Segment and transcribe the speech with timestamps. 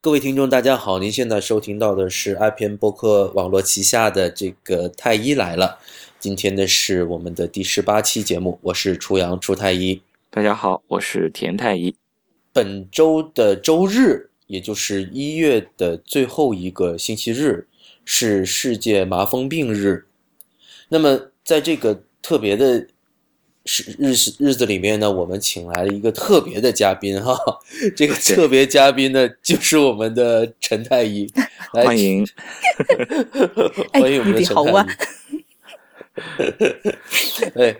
[0.00, 1.00] 各位听众，大家好！
[1.00, 5.80] 您现在收听到的是 iPN 播客网络旗下的这个太医来了。
[6.20, 10.00] 今天呢是我们的第十八期节目，我是初阳初太医。
[10.30, 11.92] 大家好，我是田太医。
[12.52, 17.66] 本周的周日，也就是一月的最后一个星期日，
[18.04, 20.06] 是世界麻风病日。
[20.88, 22.86] 那么，在这个特别的。
[23.70, 27.36] 是日日子里面呢，我们请来了一个特别的嘉宾哈，
[27.94, 31.30] 这个特别嘉宾呢就是我们的陈太医，
[31.70, 32.26] 欢迎，
[33.92, 34.74] 欢迎我们的陈太医。
[37.56, 37.76] 哎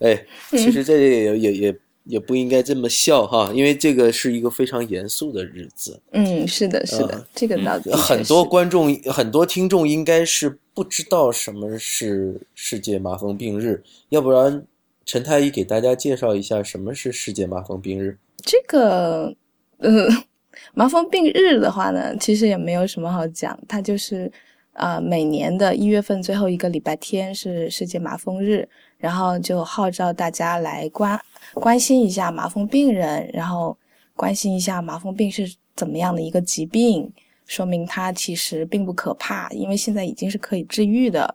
[0.00, 6.00] 哎，其实这也也也也不应该这么笑哈，因为这个是一个非常严肃的日子。
[6.12, 14.64] 嗯，是的，是的，这个倒很多观众、很多听众应该是不知道什么是世界麻风病日，要不然。
[15.04, 18.16] 陈太医给大家介绍一下什么是世界麻风病日。
[18.44, 19.34] 这个，
[19.78, 20.06] 呃，
[20.74, 24.30] 麻风病日的话呢，其实也没有什么好讲，它就是，
[24.72, 31.20] 啊，每年的一月份最后一个礼拜天是世界麻风日，然后就号召大家来关
[31.54, 33.76] 关心一下麻风病人，然后
[34.14, 37.12] 关心一下麻风病是怎么样的一个疾病，
[37.46, 41.34] 说明它其实并不可怕，因为现在已经是可以治愈的，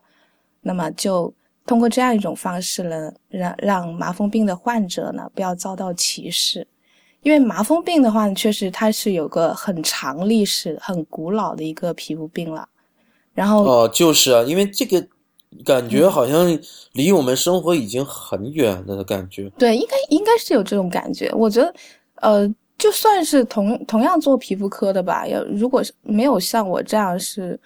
[0.62, 1.34] 那么就。
[1.68, 6.66] 通过这样一种方式呢，让让麻风病的患者呢不要遭到歧视，
[7.22, 12.68] 因为麻风病的话呢，确实它是有个很长历史、很古老的一个皮肤病了。
[13.34, 15.06] 然后哦，就是啊，因为这个
[15.64, 16.58] 感觉好像
[16.94, 19.48] 离我们生活已经很远了的感觉。
[19.59, 21.31] 对，应该应该是有这种感觉。
[21.34, 21.74] 我觉得，
[22.16, 27.59] 呃，就算是同同样做皮肤科的吧，要如果是没有像我这样是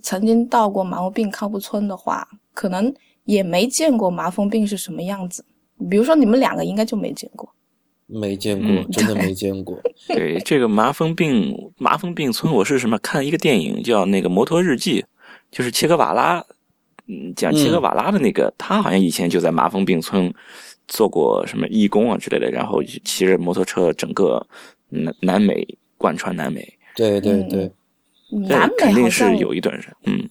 [0.00, 2.26] 曾经到过麻风病康复村的话，
[2.58, 2.92] 可能。
[3.28, 5.44] 也没见过麻风病是什么样子，
[5.90, 7.46] 比如说你们两个应该就没见过，
[8.06, 9.78] 没见过，真的没见过。
[10.08, 15.02] 对这个麻风病，麻风病村，我是什么看一个电影叫那个《摩托日记》，
[15.50, 16.42] 就是切格瓦拉，
[17.06, 20.32] 嗯，讲切格瓦拉的那个，他好像以前就在麻风病村
[20.86, 24.46] 做过什么义工啊之类的，然后骑着摩托车整个
[24.88, 25.68] 南南美
[25.98, 26.66] 贯穿南美。
[26.96, 27.70] 对对对，
[28.48, 30.26] 南美肯定是有一段人，嗯。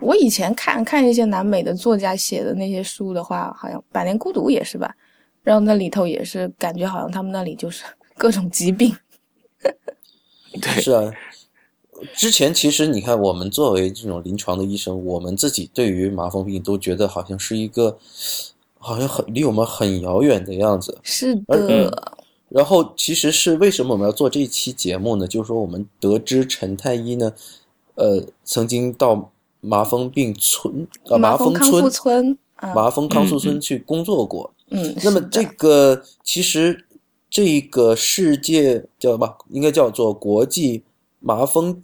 [0.00, 4.94] 我以前看看一些南美的作家写的那些书的话，好像《百年孤独》也是吧，
[5.42, 7.84] 然后那里头也是感觉好像他们那里就是
[8.16, 8.96] 各种疾病。
[9.60, 11.12] 对，是啊。
[12.14, 17.98] 之前其实你看，我们作为这种临床的医生，我们自己对于麻风病都觉得好像是一个，
[18.78, 20.98] 好像很离我们很遥远的样子。
[21.02, 22.14] 是的。
[22.48, 25.28] 然后其实是为什么我们要做这一期节目呢？
[25.28, 27.32] 就是说我们得知陈太医呢，
[27.96, 29.30] 呃，曾经到。
[29.60, 31.52] 麻风病村啊，麻风
[31.90, 32.38] 村，
[32.74, 34.52] 麻风康复村去工作过。
[34.70, 36.86] 嗯，那么这个其实
[37.28, 39.36] 这个世界叫什么？
[39.50, 40.84] 应该叫做国际
[41.18, 41.82] 麻风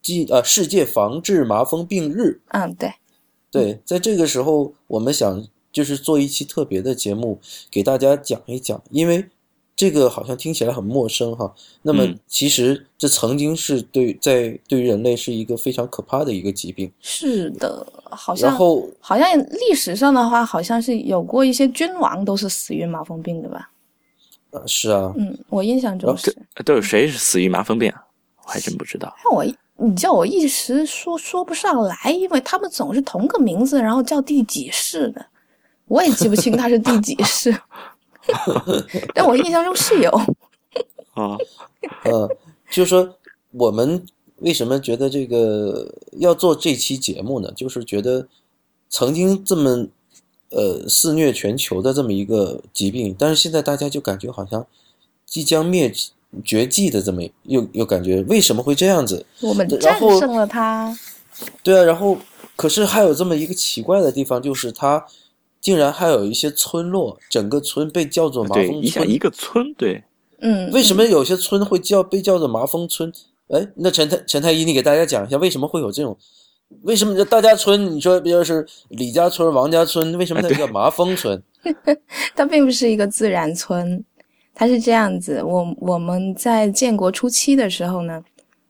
[0.00, 2.40] 季呃世界防治麻风病日。
[2.48, 2.94] 嗯，对，
[3.50, 7.40] 对，在这个时候，我们想就是做一期特别的节目，
[7.70, 9.28] 给大家讲一讲，因为。
[9.78, 16.90] 这个好像听起来很陌生哈，那么其实这曾经是对在对于人类是一个非常可怕的一个疾病。
[17.00, 23.70] 是的，好像然后好像历史上的话，好像是有过一些君王都是死于麻风病的吧？
[24.50, 27.88] 呃，是啊，嗯，我印象中是都有谁是死于麻风病？
[27.92, 28.02] 啊
[28.44, 29.14] 我还真不知道。
[29.24, 29.44] 那我
[29.76, 35.24] 你叫我一时说说不上来，因为他们总是同个名字，然后叫第几世的，
[35.86, 37.54] 我也记不清他是第几世。
[39.14, 40.10] 但我印象中是有
[41.14, 41.36] 啊，
[42.04, 42.28] 呃，
[42.70, 43.16] 就是说
[43.52, 44.04] 我们
[44.36, 47.50] 为什么觉得这个要做这期节目呢？
[47.56, 48.28] 就是觉得
[48.88, 49.88] 曾经这么
[50.50, 54.64] 呃肆虐全球的这么一个疾病，但是现在大家就感觉好像
[55.26, 55.92] 即将灭
[56.44, 59.24] 绝迹的这么又又感觉为什么会这样子？
[59.40, 60.96] 我们战胜了它。
[61.62, 62.16] 对啊，然后
[62.54, 65.06] 可是还有这么一个奇怪的地方，就是它。
[65.60, 69.10] 竟然还有一些村落，整个村被叫做麻风村。
[69.10, 70.04] 一个村，对，
[70.40, 70.70] 嗯。
[70.72, 73.12] 为什么有些村会叫被叫做麻风村？
[73.48, 76.16] 哎，那陈太陈太医，你给大家讲一下，为什么会有这种？
[76.82, 77.90] 为什么大家村？
[77.96, 81.42] 你说，比如是李家村、王家村，为什么它叫麻风村？
[82.36, 84.04] 它并不是一个自然村，
[84.54, 85.42] 它是这样子。
[85.42, 88.22] 我我们在建国初期的时候呢，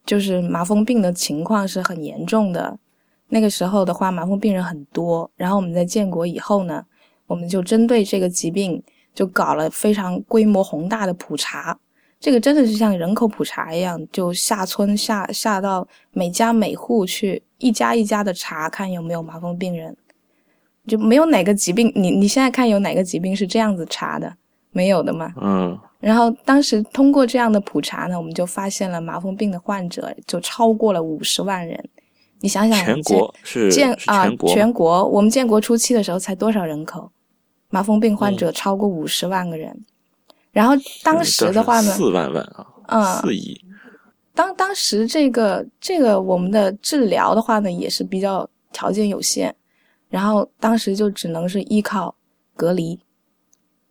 [0.06, 2.78] 就是麻风病的情况是很严重的。
[3.28, 5.30] 那个时候的话，麻风病人很多。
[5.36, 6.84] 然后我们在建国以后呢，
[7.26, 8.82] 我们就针对这个疾病，
[9.14, 11.78] 就搞了非常规模宏大的普查。
[12.20, 19.96] 这个真的是像人口普查一样，就下村下下到每家每户去，一家一家的查看有没有麻风病人。
[20.86, 24.34] 就没有哪个疾病，你你现在看有哪个疾病是这样子查的？
[24.70, 25.32] 没有的嘛。
[25.40, 31.88] 嗯，然后当时通过这样的普查呢，我们就发现了麻风病的患者就超过了五十万人。
[32.40, 37.10] 你想想，全国是建啊，全国全国，我们建国初期的时候才多少人口？
[37.70, 39.84] 麻风病患者超过五十万个人。
[40.52, 43.60] 然后当时的话呢，四万万啊，嗯，四亿。
[44.34, 49.52] 当当时这个这个我们的治疗的话呢，也是比较条件有限，
[50.08, 52.14] 然后当时就只能是依靠
[52.54, 52.98] 隔离，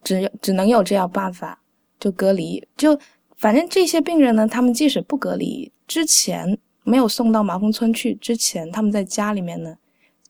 [0.04, 1.62] 只只能有这样办法，
[2.00, 2.66] 就隔离。
[2.76, 2.98] 就
[3.36, 9.78] 反正这些病人呢，他们即使不隔离，之前没有送到麻风村去之前，他们在家里面呢，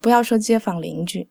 [0.02, 1.28] 不要说街坊邻居，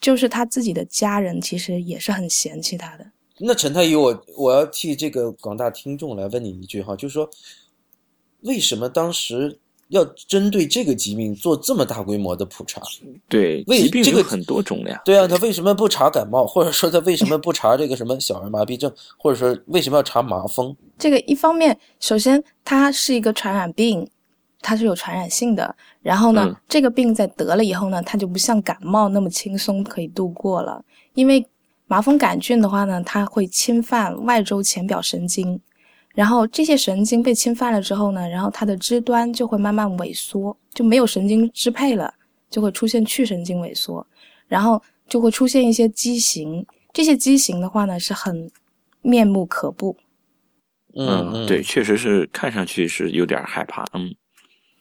[0.00, 3.06] 就是他自己的家人，其实也是很嫌弃他的。
[3.38, 7.30] 那陈太医，我我要替这个广大听众来问你一句哈，就是说，
[8.40, 9.56] 为什么当时
[9.90, 12.82] 要针对这个疾病做这么大规模的普查？
[13.28, 15.00] 对，为疾病这个有很多种的呀。
[15.04, 20.74] 对啊，他为什么不查感冒，或者说他为什么不查这个什么小儿麻痹症，或者说为什么要查麻风？
[20.98, 24.08] 这个一方面，首先它是一个传染病，
[24.64, 25.76] 它是有传染性的。
[26.00, 30.82] 然后呢，嗯这个病在得了以后呢，它就不像感冒那么轻松可以度过了，
[31.12, 31.46] 因为
[31.86, 35.60] 麻风杆菌的话呢，它会侵犯外周浅表神经，
[36.14, 42.12] 然后这些神经被侵犯了之后呢，然后它的肢端就会慢慢萎缩，就没有神经支配了，
[42.48, 44.04] 就会出现去神经萎缩，
[44.48, 46.66] 然后就会出现一些畸形。
[46.92, 48.50] 这些畸形的话呢，是很
[49.02, 49.96] 面目可怖。
[50.96, 53.84] 嗯嗯，对，确实是看上去是有点害怕。
[53.94, 54.14] 嗯，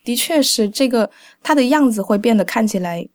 [0.04, 1.10] 的确是这个，
[1.42, 3.08] 他的样子会变得看起来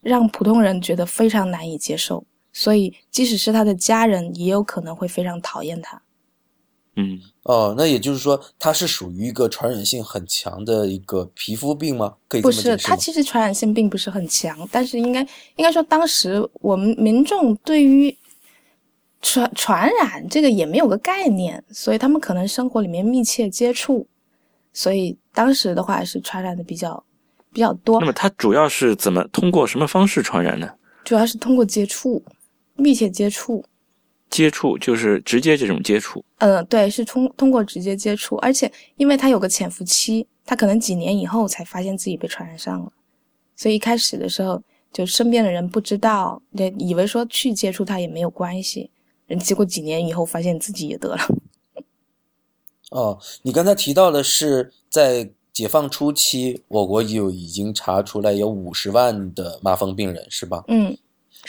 [0.00, 6.00] 让普通人觉得非常难以接受，所以即使是他的家人，也有可能会非常讨厌他。
[6.98, 12.14] 嗯，哦，那也就是说，它是属于一个传染性很强的一个皮肤病吗？
[12.26, 12.88] 可以不是，么解释吗？
[12.88, 15.20] 它其实传染性并不是很强，但是应该
[15.56, 18.16] 应该说，当时我们民众对于
[19.20, 24.06] 传传染这个也没有个概念，所以他们可能生活里面密切接触，
[24.76, 27.02] 所以当时的话是传染的比较
[27.50, 30.70] 比较多那，么它主要是怎么通过什么方式传染呢？
[31.02, 32.22] 主要是通过接触，
[32.74, 33.64] 密切接触。
[34.28, 36.22] 接触就是直接这种接触。
[36.40, 42.92] 嗯，对，是通通过直接接触，而且因为它有个潜伏期，他可能几年以后才发现自己被传染上了，
[43.56, 44.62] 所以一开始的时候，
[44.92, 48.90] 就身边的人不知道，也以为说去接触他也没有关系，
[49.26, 51.26] 人结果几年以后发现自己也得了。
[52.90, 60.64] 哦，你刚才提到的是在解放初期，我国有已经查出来有五十万的麻风病人，是吧？
[60.68, 60.96] 嗯，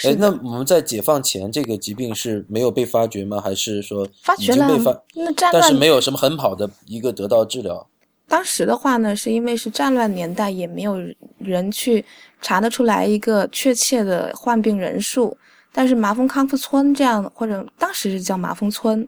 [0.03, 3.39] 哎，那，我们在解放前，这个疾病是没有被发觉吗？
[3.39, 7.87] 还是说已发觉了经被发，，那战但是没有什么很好的一个得到治疗？
[8.27, 10.97] 当时的话呢，是因为是战乱年代，也没有
[11.37, 12.03] 人去
[12.41, 15.37] 查得出来一个确切的患病人数。
[15.71, 19.07] 但是麻风康复村这样，或者当时是叫麻风村，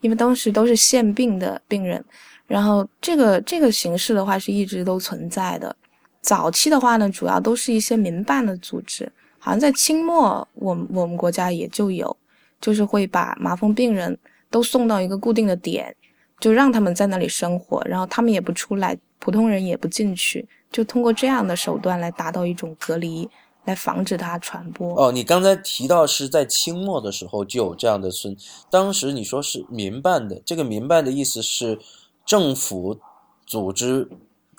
[0.00, 2.04] 因为当时都是县病的病人，
[2.46, 5.74] 然后这个这个形式的话是一直都存在的。
[6.20, 12.14] 早期的话呢，主要都是一些民办的组织，好像在清末，我们我们国家也就有，
[12.60, 14.16] 就是会把麻风病人
[14.50, 15.94] 都送到一个固定的点，
[16.40, 23.28] 就让他们在那里生活，然后他们也不出来，普通人也不进去，就通过这样的手段来达到一种隔离，
[23.68, 24.94] 来防止它传播。
[25.00, 28.34] 哦，你刚才提到是在清末的时候就有这样的村，
[28.70, 31.78] 当时你说是民办的，这个民办的意思是
[32.24, 32.98] 政府
[33.46, 34.08] 组织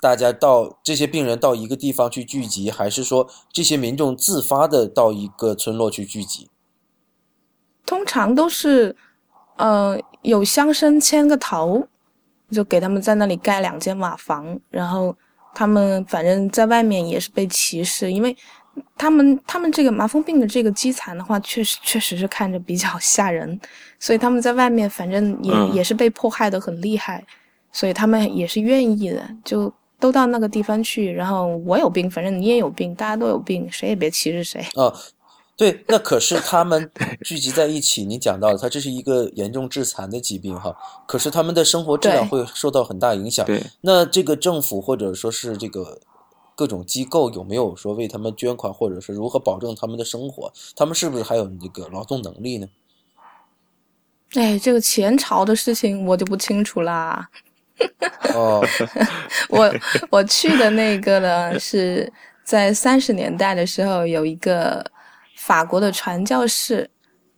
[0.00, 6.48] 大家到这些病人到一个地方去聚集，还是说这些民众自发的到一个村落去聚集？
[7.84, 8.94] 通常都是，
[9.56, 11.88] 呃，有乡绅牵个头，
[12.52, 15.16] 就给他们在那里盖两间瓦房，然后
[15.52, 18.36] 他们反正在外面也是被歧视，因为
[18.96, 23.58] 他们他们这个麻风病的这个凄惨的话，确实确实是看着比较吓人，
[23.98, 27.24] 所以他们在外面反正也、嗯也是被迫害的很厉害，
[27.72, 34.60] 所以他们也是愿意的，就都到那个地方去，然后我有病，反正你也有病，大家都有病，谁也别歧视谁。
[34.74, 34.92] 啊，
[35.56, 36.90] 对，那可是他们
[37.22, 40.74] 聚集在一起，你讲到了，他这是一个严重致残的疾病哈，
[41.06, 43.44] 可是他们的生活质量会受到很大影响。
[43.44, 45.98] 对，那这个政府或者说是这个
[46.60, 50.52] 各种机构有没有说为他们捐款，或者是如何保证他们的生活？
[50.76, 52.66] 他们是不是还有那个劳动能力呢？
[54.34, 57.30] 哎，这个前朝的事情我就不清楚啦。
[58.34, 58.62] 哦，
[59.48, 59.72] 我
[60.10, 62.12] 我去的那个呢，是
[62.44, 64.84] 在三十年代的时候，有一个
[65.36, 66.90] 法国的传教士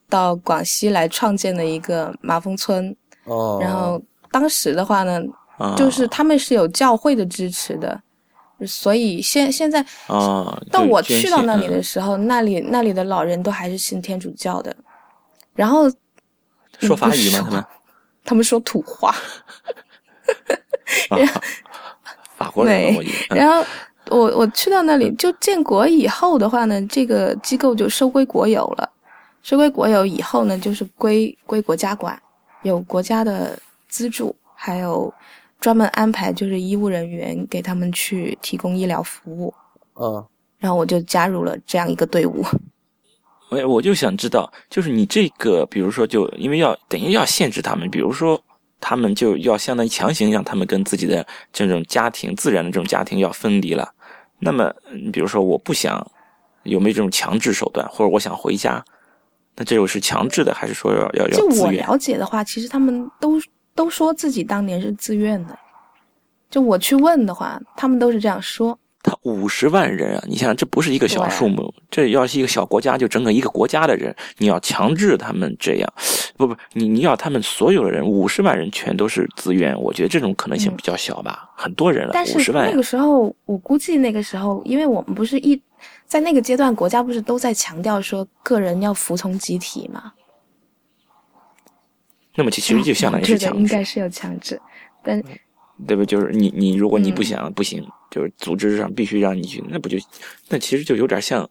[0.08, 4.02] 到广西来创建的一个麻风村，哦，然后
[4.32, 5.22] 当时的话呢，
[5.58, 8.02] 啊，就是他们是有教会的支持的，
[8.66, 14.74] 所以现现在啊，到我去到那里的嗯时候，那里那里的老人都还是信天主教的，
[15.54, 15.90] 然后
[16.80, 17.38] 说法语吗？
[17.38, 17.64] 他们
[18.24, 19.14] 他们说土话。
[21.08, 21.16] 啊，
[22.36, 23.02] 法国人，我
[23.34, 23.64] 然后
[24.10, 28.88] 我我去到那里，就建国以后的话呢，这个机构就收归国有了。
[29.42, 32.20] 收归国有以后呢，就是归归国家管，
[32.62, 35.12] 有国家的资助，还有
[35.62, 39.54] 专门安排就是医务人员给他们去提供医疗服务。
[39.98, 40.22] 嗯，
[40.58, 42.44] 然后我就加入了这样一个队伍。
[43.48, 48.38] 我我就想知道，就是你这个，比如说，就因为要等于要限制他们，比如说。
[48.84, 53.88] 他们就要相当于强行让他们跟自己的这种家庭、自然的这种家庭要分离了。
[54.40, 56.04] 那么，你比如说，我不想
[56.64, 58.84] 有没有这种强制手段，或者我想回家，
[59.54, 61.38] 那这又是强制的，还是说要要要？
[61.38, 63.38] 就我了解的话，其实他们都
[63.74, 65.58] 都说自己当年是自愿的。
[66.50, 68.78] 就我去问的话，他们都是这样说。
[69.04, 70.24] 他五十万人啊！
[70.28, 75.92] 你想，这不是一个小数目，这要是一个小国家，就整个一个国家的人，你要强制他们这样，
[76.36, 81.50] 不不，你你要他们所有的人五十万人全都是自愿，我觉得这种可能性比较小吧。
[81.56, 85.60] 很多人了，但是那个时候，我估计那个时候，因为我们不是一
[86.06, 90.12] 在那个阶段，国家不是都在强调说个人要服从集体吗？
[92.34, 94.60] 那么其实就相当于是强制，应该是要强制，
[95.02, 95.22] 但。
[95.84, 96.04] 对不？
[96.04, 99.98] 就是你你，如果你不想不行，就是组织上必须让你去，那不就
[100.48, 101.48] 那其实就有点像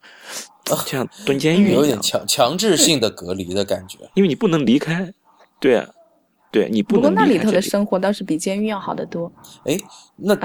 [0.86, 5.12] 像蹲监狱，有点强强制性的隔离的感觉，因为你不能离开。
[5.60, 5.86] 对啊，
[6.50, 7.02] 对你不能。
[7.02, 9.30] 不过那里头的生活倒是比监狱要好得多。
[9.66, 9.78] 哎，
[10.16, 10.38] 那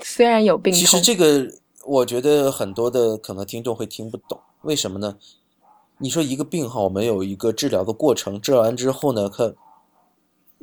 [0.00, 1.46] 虽然有病其实这个
[1.84, 5.16] 我觉得很多的可能听众会听不懂，为什么呢？
[5.98, 9.52] 你说一个病号没有一个治疗的过程，治疗完之后呢，他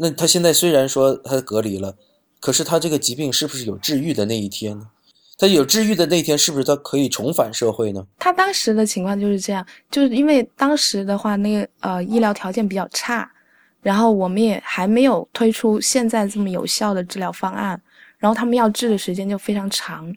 [0.01, 1.95] 那他现在虽然说他隔离了。
[2.39, 4.87] 可是他这个疾病是不是有治愈的那一天呢？
[5.37, 8.03] 他有治愈的那一天，是不是他可以重返社会呢？
[8.17, 13.31] 他当时的情况就是这样，就是因为当时的话，那个呃医疗条件比较差，
[13.83, 17.79] 然后我们也还没有推出现在这么有效的治疗方案，
[18.17, 20.11] 然后他们要治的时间就非常长，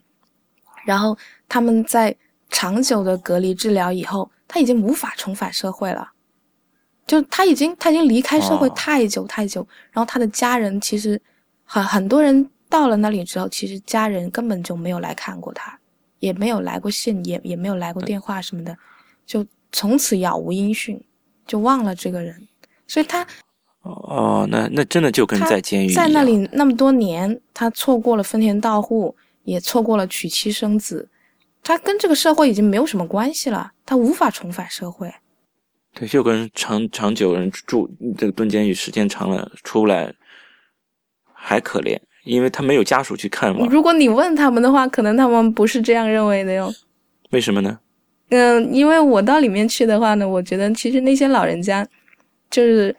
[0.83, 1.15] 然后
[1.47, 2.15] 他们在
[2.49, 6.09] 长久的隔离治疗以后，他已经无法重返社会了，
[7.05, 11.21] 就他已经他已经离开社会太久太久，然后他的家人其实。
[11.67, 15.75] 很很多人到了那里之后，其实家人根本就没有来看过他，
[16.19, 18.77] 也没有来过信，也也没有来过电话什么的，
[19.25, 21.03] 就从此杳无音讯，
[21.47, 22.39] 就忘了这个人。
[22.85, 23.25] 所以他，
[23.81, 31.09] 哦，那那真的就跟在监狱在那里那么多年，他错过了分田到户，也错过了娶妻生子，
[31.63, 35.11] 他跟这个社会已经没有什么关系了，他无法重返社会。
[35.95, 40.13] 对，就跟长长久人住这个蹲监狱时间长了出来。
[41.47, 43.69] 还可怜，因为他没有家属去看望。
[43.69, 46.73] 如果你问他们的话，可能他们不是这样认为的哟。
[47.29, 47.77] 为什么呢？
[48.29, 51.87] 嗯，因为我到里面去的话呢，我觉得其实那些老人家，
[52.49, 52.95] 就是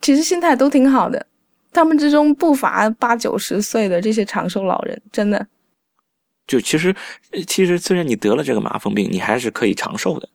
[0.00, 1.26] 其实心态都挺好的。
[1.74, 5.46] 他们之中不乏八九十岁的这些长寿老人，真的。
[6.46, 6.96] 就其实，
[7.46, 10.26] 其实虽然你得了这个麻风病，你还是可以长寿的。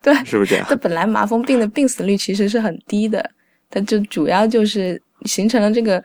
[0.02, 0.66] 对，是不是这样？
[0.68, 3.30] 这本来麻风病的病死率其实是很低的，
[3.68, 6.02] 它就主要就是形成了这个。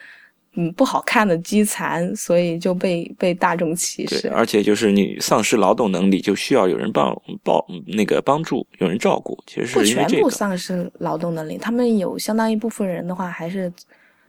[0.58, 4.22] 嗯，不好看的肌残，所以就被被大众歧视。
[4.22, 9.38] 对，而且就是你丧失劳动能力，就需要有人帮帮那个帮助，有人照顾。
[9.46, 13.70] 其实是不全部丧失劳动能力，他们有相当一部分人的话，还是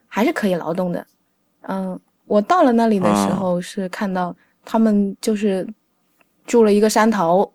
[0.08, 1.06] 还是可以劳动的。
[1.68, 5.64] 嗯，我到了那里的时候是看到他们就是
[6.44, 7.48] 住了一个山头，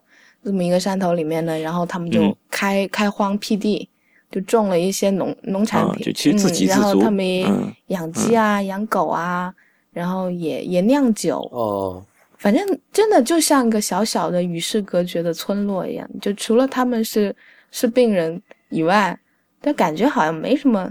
[0.44, 3.88] 这么一个山头里面呢，然后他们就开开荒辟地。
[4.34, 6.70] 就种了一些农农产品，就其实自给自足。
[6.70, 7.26] 然后他们
[7.88, 9.54] 养鸡啊，养狗啊，
[9.92, 11.40] 然后也也酿酒。
[11.52, 12.02] 哦，
[12.38, 17.36] 反正真的就像个小小的与世隔绝的村落一样，就除了他们是
[17.72, 19.20] 是病人以外，
[19.60, 20.90] 但感觉好像没什么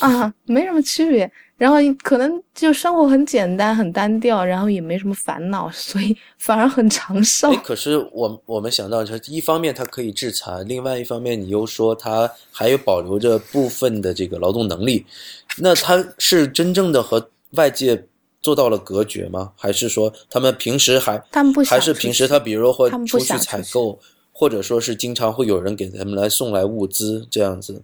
[0.00, 1.30] 啊，没什么区别。
[1.60, 7.52] 然后可能就生活很简单、很单调，然后也没什么烦恼，所以反而很长寿。
[7.62, 15.04] 可是我我们想到，就一方面它可以致残，另外一方面你又说它还有保留着部分的这个劳动能力，
[15.58, 18.02] 那它是真正的和外界
[18.40, 19.52] 做到了隔绝吗？
[19.54, 23.98] 还是说他们平时还他们不还是平时他比如说会出去采购，
[24.32, 27.82] 或者说是经常会有人给他们来送来物资这样子？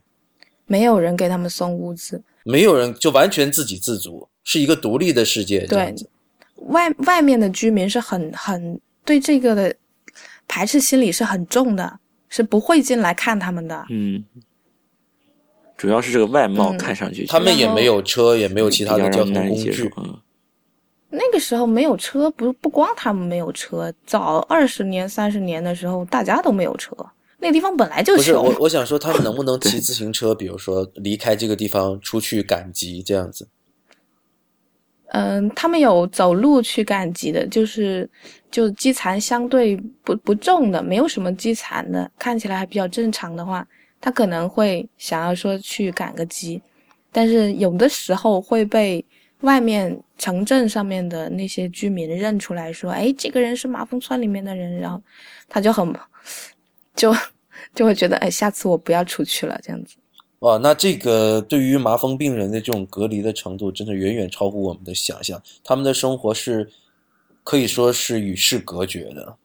[0.67, 2.23] 没有人给他们送物资。
[2.45, 5.67] 没有人就完全自给自足，是一个独立的世界。
[5.67, 5.95] 对，
[6.57, 9.75] 外外面的居民是很很对这个的
[10.47, 13.85] 排斥心理是很重的，是不会进来看他们的。
[13.91, 14.25] 嗯，
[15.77, 19.91] 主要是这个外貌看上去，他们也没有车，也没有其他的交通工具。
[21.09, 26.95] 那个时候没有车，不不光他们没有车，早二十年、三十年的时候，大家都没有车，
[27.39, 28.45] 那个地方本来就不是穷。
[28.45, 33.49] 我，我想说他们能不能 骑自行车，比如说离开这个地方出去赶集这样子？
[35.11, 38.09] 嗯，他们有走路去赶集的，就是
[38.51, 43.67] 就积残相对不不重的，没有什么积残的，看起来还比较正常的话，
[44.01, 46.61] 他可能会想要说去赶个集，
[47.13, 49.03] 但是有的时候会被
[49.43, 55.01] 外面城镇上面的那些居民认出来说，哎，这个人是马蜂村里面的人，然后
[55.49, 55.87] 他就很
[56.97, 57.15] 就
[57.75, 59.97] 就会觉得，哎，下次我不要出去了，这样子。
[60.41, 65.41] 哇，那这个对于麻风病人的这种隔离的程度，真的远远超乎我们的想象。
[65.65, 66.69] 他们的生活是
[67.43, 69.37] 可以说是与世隔绝的。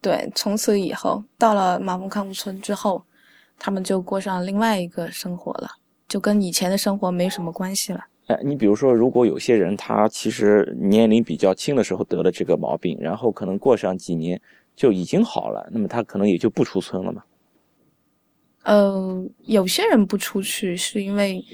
[0.00, 3.02] 对，从此以后到了麻风康复村之后，
[3.58, 5.68] 他们就过上另外一个生活了，
[6.08, 8.04] 就跟以前的生活没什么关系了。
[8.26, 14.40] 哎，你比如说，如果有些人他其实年龄比较轻的时候得了这个毛病，然后可能过上几年
[14.76, 17.22] 就已经好了，那么他可能也就不出村了嘛。
[18.62, 21.44] 呃，有些人不出去是因为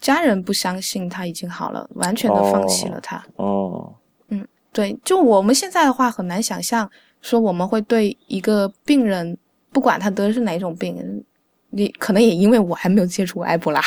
[0.00, 3.24] 家人不相信他已经好了，完全的放弃了他。
[3.36, 3.94] 哦，
[4.28, 6.90] 嗯对，就我们现在的话很难想象，
[7.20, 9.36] 说我们会对一个病人，
[9.70, 11.24] 不管他得的是哪种病，
[11.70, 13.80] 你可能也因为我还没有接触过埃博拉，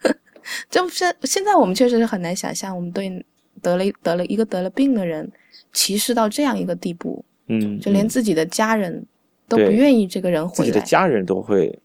[0.68, 3.24] 就是现在我们确实是很难想象，我们对
[3.60, 5.30] 得了得了一个得了病的人
[5.72, 7.24] 歧视到这样一个地步，
[7.60, 9.04] 嗯，就连嗯自己的家人
[9.48, 10.56] 都不愿意这个人回来。
[10.56, 11.78] 自己的家人都会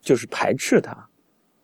[0.00, 1.08] 就是排斥他，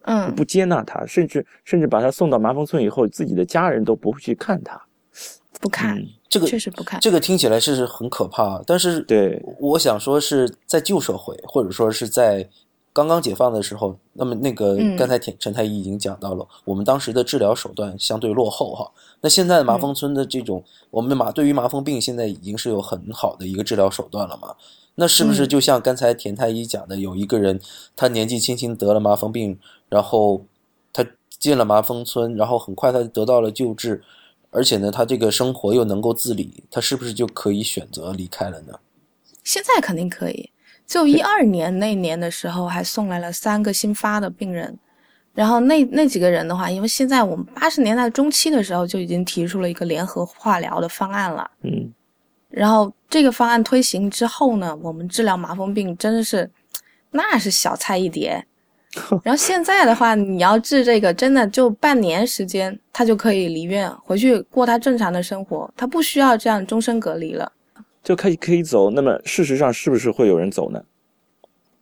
[0.02, 4.80] 嗯，不接纳他，甚至甚至把他送到麻风村以后，自己的家人都不会去看他。
[5.60, 6.98] 不看，嗯，这个确实不看。
[7.00, 12.48] 这个听起来是很可怕，但是对，我想说是在旧社会，或者说是在
[12.92, 18.90] 刚刚解放的时候，那么那个嗯刚才田陈太医已经讲到了，我们当时的治疗手段相对落后哈。
[19.20, 24.54] 那现在的麻风村的这种，我们麻对于麻风病现在已经是有很好的一个治疗手段了嘛？
[24.96, 27.58] 那是不是嗯就像刚才田太医讲的，有一个人
[27.96, 29.58] 他年纪轻轻得了麻风病，
[29.88, 30.44] 然后
[30.92, 31.02] 他
[31.38, 34.02] 进了麻风村，然后很快他就得到了救治，
[34.50, 38.74] 而且呢，他这个生活又能够自理，他是不是就可以选择离开了呢？
[39.42, 40.50] 现在肯定可以。
[40.92, 44.78] 就一二年那年的时候，还送来了三个新发的病人，
[45.32, 51.90] 然后那那几个人的话，因为现在我们八十年代中期的时候就已经提出了一个联合化疗的方案了，嗯，
[52.50, 56.50] 然后这个方案推行之后呢，我们治疗麻风病真的是
[57.10, 58.44] 那是小菜一碟。
[59.24, 67.50] 然后现在的话，你要治这个，真的就半年时间，他就可以离院回去过他正常的生活，他不需要这样终身隔离了。
[68.02, 68.90] 就可以可以走。
[68.90, 70.82] 那么事实上是不是会有人走呢？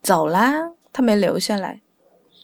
[0.03, 1.81] 走啦，他没留下来。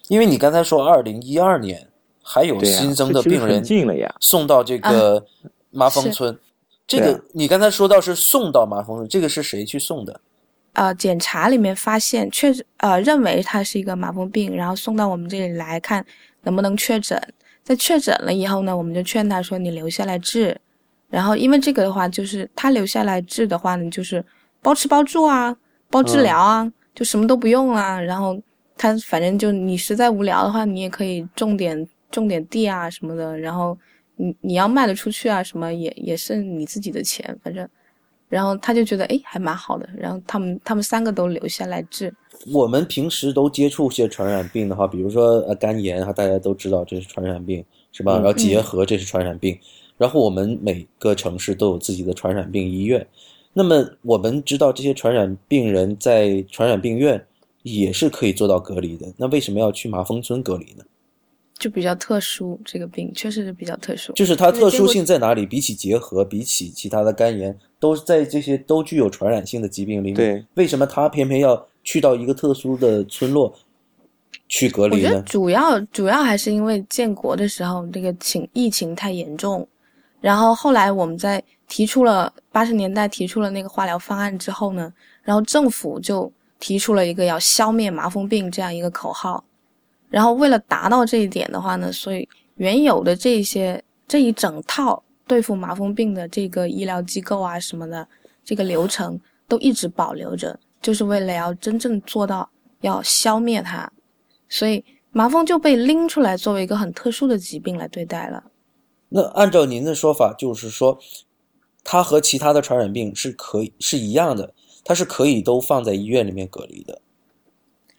[0.09, 1.89] 因为你刚才说二零一二年
[2.23, 4.15] 还有、新增的病人近了呀。
[4.21, 5.25] 送到这个
[5.71, 6.39] 麻风村，
[6.87, 10.21] 这个啊你刚才说到是送到麻风村，这个是谁去送的？
[10.75, 16.05] 呃，检查里面发现确实呃认为他是一个麻风病，然后送到我们这里来看
[16.43, 17.21] 能不能确诊。
[17.65, 20.61] 在确诊了以后呢，我们就劝他说你留下来治。
[21.09, 24.25] 然后因为这个的话，就是他留下来治的话呢，就是
[24.61, 25.57] 包吃包住啊，
[25.91, 28.01] 包治疗啊，就什么都不用啊。
[28.01, 28.41] 然后
[28.77, 33.39] 他反正就你实在无聊的话，你也可以种点种点地啊什么的。
[33.39, 33.77] 然后
[34.17, 37.69] 你你要卖得出去啊什么也也是你自己的钱，反正。
[38.29, 42.13] 然后他就觉得哎还蛮好的，然后他们他们三个都留下来治。
[42.53, 48.15] 我们平时都接触些传染病的话，比如说呃肝炎哈，大家都知道这是传染病，是吧？
[48.15, 49.57] 嗯然后结核这是传染病，
[49.97, 53.07] 然后我们每个城市都有自己的传染病医院。
[53.53, 57.25] 那么我们知道这些传染病人在传染病院
[57.63, 60.85] 也是可以做到隔离的，那为什么要去麻风村隔离呢？
[61.59, 64.13] 就比较特殊，这个病确实是比较特殊。
[64.13, 65.47] 就是它特殊性在哪里？
[65.47, 70.15] 比起结核，比起其他的肝炎，都在这些都具有传染性的疾病里面。
[70.15, 73.51] 对，为什么他偏偏要去到一个特殊的村落
[74.49, 75.23] 去隔离我觉得呢？
[75.27, 79.67] 主要主要还是因为建国的时候这个情疫情太严重，
[80.27, 89.45] 然后后来我们在提出了八十年代提出了那个化疗方案之后呢，然后政府就提出了一个要消灭麻风病这样一个口号，
[90.11, 98.05] 然后为了达到这一点的话呢，所以原有的这些这一整套对付麻风病的这个医疗机构啊什么的
[98.45, 103.89] 这个流程都一直保留着，就是为了要真正做到要消灭它。
[104.49, 108.43] 所以麻风就被拎出来作为一个很特殊的疾病来对待了。
[109.09, 110.99] 那按照您的说法，就是说，
[111.85, 114.53] 它和其他的传染病是可以是一样的，
[114.85, 117.01] 它是可以都放在医院里面隔离的。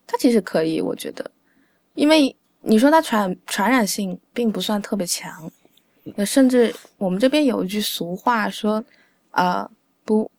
[0.06, 1.32] 它其实可以，我觉得，
[1.94, 5.50] 因为你说它传传染性并不算特别强，
[6.16, 8.84] 呃甚至我们这边有一句俗话说，
[9.32, 9.70] 呃，
[10.04, 10.30] 不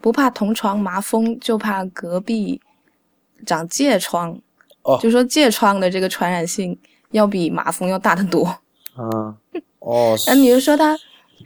[0.00, 2.60] 不怕同床麻风，就怕隔壁
[3.46, 4.38] 长疥疮，
[4.82, 6.78] 哦就说疥疮的这个传染性
[7.10, 8.44] 要比麻风要大得多。
[8.94, 9.36] 啊，
[9.80, 10.98] 哦，那你就说他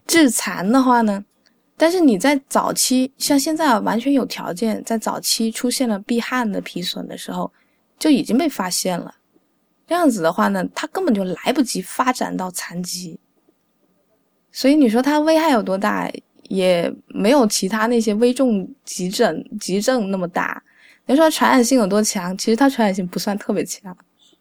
[0.07, 1.25] 致残的话呢？
[1.77, 7.53] 但是你在早期，像现在完全有条件，在早期出现了避汗的皮损的时候，
[7.99, 9.14] 就已经被发现了。
[9.87, 13.18] 这样子的话呢，他根本就来不及发展到残疾。
[14.53, 16.09] 所以你说它危害有多大，
[16.44, 20.62] 也没有其他那些危重急症急症那么大。
[21.07, 22.38] 你说传染性有多强？
[22.38, 23.94] 其实它传染性不算特别强。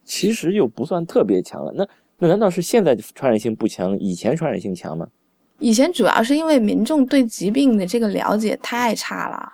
[0.04, 1.72] 其实又不算特别强了。
[1.74, 1.86] 那
[2.24, 5.06] 那难道是现在传染性不强，以前传染性强吗？
[5.58, 9.52] 以前主要是因为民众对疾病的这个了解太差了，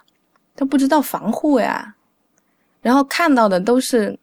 [0.54, 1.96] 他不知道防护呀，
[2.80, 4.16] 然后看到的都是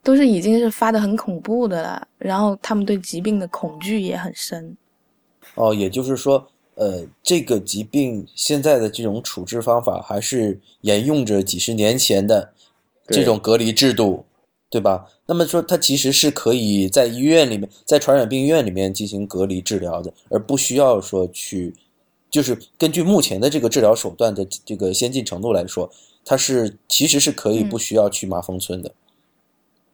[0.00, 4.76] 都是已经是发的很恐怖的了，然后他们对疾病的恐惧也很深。
[5.56, 12.52] 哦，也就是说，呃，这个疾病现在的这种处置方法还是沿用着几十年前的
[13.08, 14.24] 这种隔离制度，
[14.70, 15.06] 对吧？
[15.26, 21.74] 那么说，它其实是可以在医院里面，在传染病医院里面进行隔离治疗的，而不需要说去，
[22.30, 25.90] 就是根据目前的这个治疗手段的这个先进程度来说，
[26.24, 28.92] 它是其实是可以不需要去麻风村的。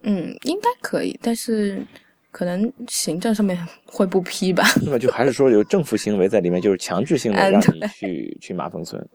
[0.03, 1.87] 嗯，应该可以，但是
[2.33, 3.57] 可能行政上面
[3.87, 4.65] 会不批吧。
[4.83, 4.99] 那么？
[4.99, 9.07] 就还是说有政府行为在里面，就是强制性的嗯让你对去去麻风村。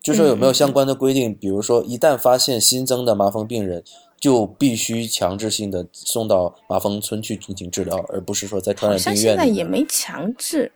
[0.00, 3.84] 就说有没有嗯相关的规定，比如说一旦发现新增的麻风病人，
[4.20, 9.16] 就必须强制性的送到麻风村去进行治疗，而不是说在传染病院。
[9.16, 10.70] 现在也没强制，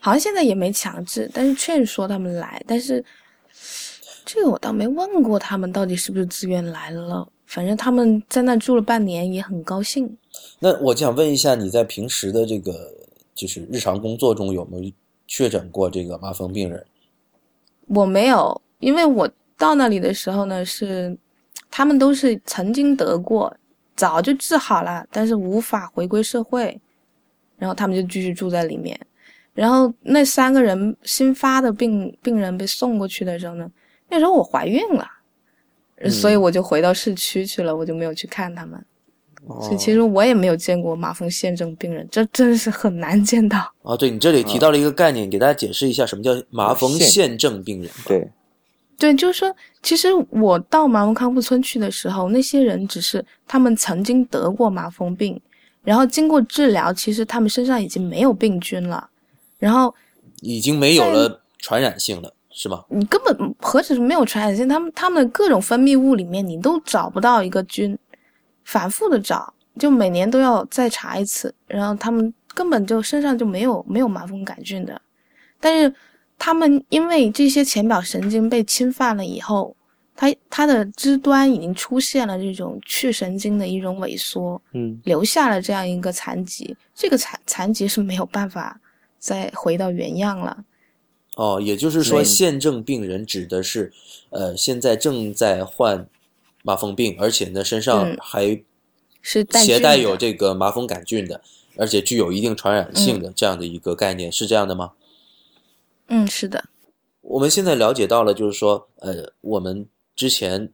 [0.00, 2.60] 好像现在也没强制，但是劝说他们来。
[2.66, 3.02] 但是
[4.26, 7.26] 这个我倒没问过他们到底是不是自愿来了。
[7.46, 10.18] 反正他们在那住了半年，也很高兴。
[10.58, 12.92] 那我想问一下，你在平时的这个
[13.34, 14.92] 就是日常工作中有没有
[15.26, 16.84] 确诊过这个麻风病人？
[17.86, 21.16] 我没有，因为我到那里的时候呢，是
[21.70, 23.54] 他们都是曾经得过，
[23.96, 26.80] 早就治好了，但是无法回归社会，
[27.56, 28.98] 然后他们就继续住在里面。
[29.54, 33.68] 然后那三个人新发的病病人被送过去的时候呢，
[34.08, 35.04] 那时候我怀孕了，
[36.08, 38.84] 所以我就回到市区去了，我就没有去看他们。
[39.62, 43.58] 所以其实我也没有见过麻风现症病人，这真是很难见到。
[43.82, 47.90] 啊，对你这里提到了一个概念，给大家解释一下什么叫麻风县县症病人。
[48.04, 48.28] 对，
[48.98, 55.40] 对，就是说，其实我到麻风康复村去的时候，那些人只是他们曾经得过麻风病，
[55.84, 59.08] 然后经过治疗，其实他们身上已经没有病菌了，
[59.58, 59.94] 然后
[60.40, 62.84] 已经没有了传染性了，是吗？
[62.88, 67.96] 你根本何止是没有传染性，他们他们的各种分泌物里面你都找不到一个菌，
[68.64, 75.00] 反复的找，就每年都要再查一次，然后他们根本就身上就没有没有麻风杆菌的，
[75.60, 75.94] 但是
[76.38, 79.74] 他们因为这些浅表神经被侵犯了以后，
[80.14, 88.80] 它它的肢端已经出现了这种去神经的一种萎缩，嗯，留下了这样一个残疾，这个残残疾是没有办法
[89.18, 90.64] 再回到原样了。
[91.36, 93.92] 哦，也就是说，现症病人指的是，
[94.30, 96.08] 呃，现在正在患
[96.62, 98.16] 麻风病，而且呢身上嗯。
[98.20, 98.60] 还
[99.20, 101.40] 是带携带有这个麻风杆菌的，
[101.76, 104.92] 而且具有一定传染性的这样的一个概念，是这样的吗？
[106.08, 106.64] 嗯，是的，
[107.20, 110.72] 我们现在了解到了，就是说，呃，我们之前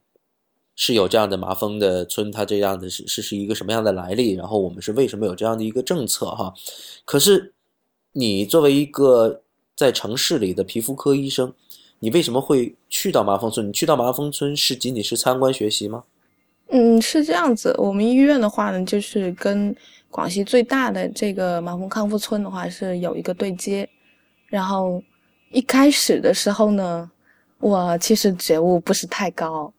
[0.76, 6.54] 是有这样的麻风的村，它这样的是是是一个什么样的来历，然后我们是为什么有这样的一个政策哈？
[7.04, 7.52] 可是
[8.12, 9.42] 你作为一个
[9.74, 11.52] 在城市里的皮肤科医生，
[11.98, 13.66] 你为什么会去到麻风村？
[13.68, 16.04] 你去到麻风村是仅仅是参观学习吗？
[16.68, 17.74] 嗯，是这样子。
[17.76, 19.74] 我们医院的话呢，就是跟
[20.10, 23.88] 广西最大的这个麻风康复村的话是有一个对接。
[24.46, 25.02] 然后
[25.54, 27.08] 一开始的时候呢，
[27.60, 29.72] 我其实觉悟不是太高。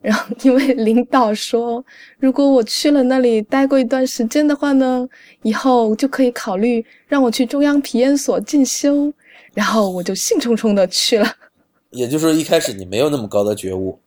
[0.00, 1.82] 然后因为领导说，
[2.18, 5.08] 如果我去了那里待过一段时间的话呢，
[5.42, 9.10] 以后就可以考虑让我去中央皮研所进修。
[9.54, 11.26] 然后我就兴冲冲的去了。
[11.90, 13.98] 也就是说，一开始你没有那么高的觉悟。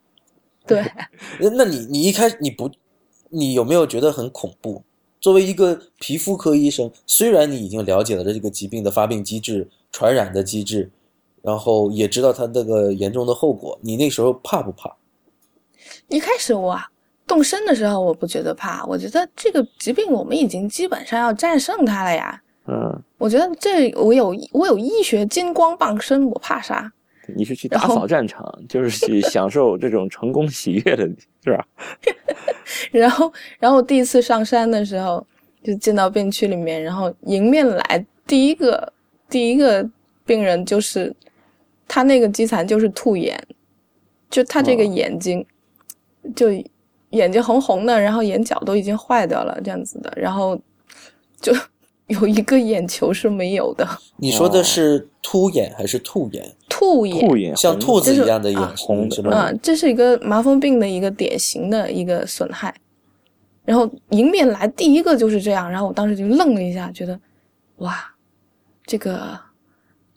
[0.66, 0.84] 对，
[1.40, 2.70] 那那你你一开始你不，
[3.30, 4.82] 你有没有觉得很恐怖？
[5.18, 10.90] 作为一个皮肤科医生，虽然你已经了解了这个疾病的发病机制、传染的机制，
[11.48, 14.94] 然后也知道他那个严重的后果，你那时候怕不怕？
[16.08, 16.78] 一开始我
[17.26, 22.38] 动身的时候，我不觉得怕，我觉得这个疾病我们已经基本上要战胜它了呀。
[22.66, 26.92] 嗯，我觉得这我有我有医学金光傍身，我怕啥？
[27.34, 31.08] 你是去打扫战场，就是去 享受这种成功喜悦的，
[31.42, 31.66] 是吧？
[32.92, 35.26] 然后，然后我第一次上山的时候，
[35.64, 38.92] 就进到病区里面，然后迎面来第一个
[39.30, 39.88] 第一个
[40.26, 41.14] 病人就是
[41.88, 43.42] 他那个肌残就是兔眼，
[44.30, 45.44] 就他这个哦眼睛
[46.36, 46.48] 就
[47.10, 50.56] 眼睛红红的，然后眼角都已经坏掉了这样子的，然后
[51.40, 51.52] 就
[52.08, 56.54] 有一个眼球是没有的，你说的是凸眼还是兔眼？
[56.68, 57.26] 兔眼。
[57.26, 59.30] 兔眼像兔子一样的眼啊红的是吧？
[59.50, 62.74] 嗯，这是一个麻风病的一个典型的一个损害。
[63.64, 67.18] 然后迎面来第一个就是这样，然后我当时就愣了一下，觉得
[67.76, 67.94] 哇，
[68.86, 69.38] 这个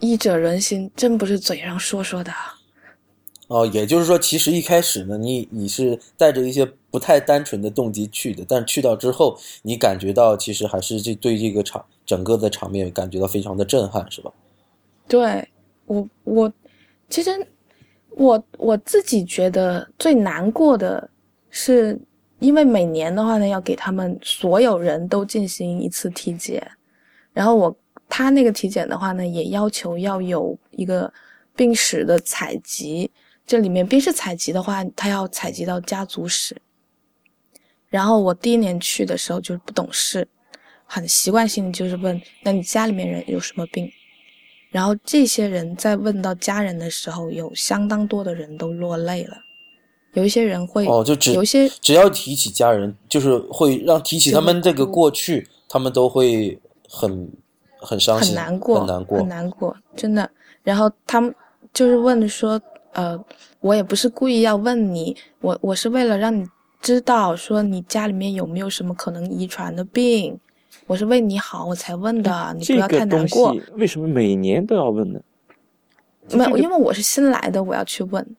[0.01, 2.31] 医者仁心真不是嘴上说说的。
[3.47, 14.31] 哦，也就是说，其实一开始呢，你你是带着一些不太单纯的动机去的，但去到之后，你感觉到其实还是这对这个场整个的场面感觉到非常的震撼，是吧？
[15.07, 15.45] 对
[15.85, 16.53] 我，我
[17.09, 17.45] 其实
[18.11, 21.09] 我我自己觉得最难过的
[21.49, 21.99] 是，
[22.39, 26.65] 因为每年的话呢，要给他们所有人都进行一次体检，
[27.33, 27.75] 然后我
[28.13, 31.11] 他那个体检的话呢，也要求要有一个
[31.55, 33.09] 病史的采集，
[33.47, 36.57] 这里面病史采集的话，他要采集到家族史。
[37.87, 40.27] 然后我第一年去的时候就是不懂事，
[40.85, 43.89] 很习惯性的就是问，那你家里面人有什么病？
[44.71, 49.37] 然后这些人在问到家人的时候，有相当多的人都落泪了，
[50.15, 57.31] 有一些人会哦，就只有一些只要提起家人，就是会让提起他们这个过去，他们都会很
[57.81, 59.27] 很伤很心，难过，很难过很。
[59.27, 60.29] 难过，真的。
[60.63, 61.33] 然后他们
[61.73, 62.61] 就是问说，
[62.93, 63.19] 呃，
[63.59, 66.45] 我也不是故意要问你，我我是为了让你
[66.81, 70.39] 知道，说你家里面有没有什么可能遗传的病，
[70.87, 73.53] 我是为你好我才问的， 你不要太难过。
[73.53, 75.19] 西为什么每年都要问呢？
[76.33, 78.35] 没有，因为我是新来的，我要去问。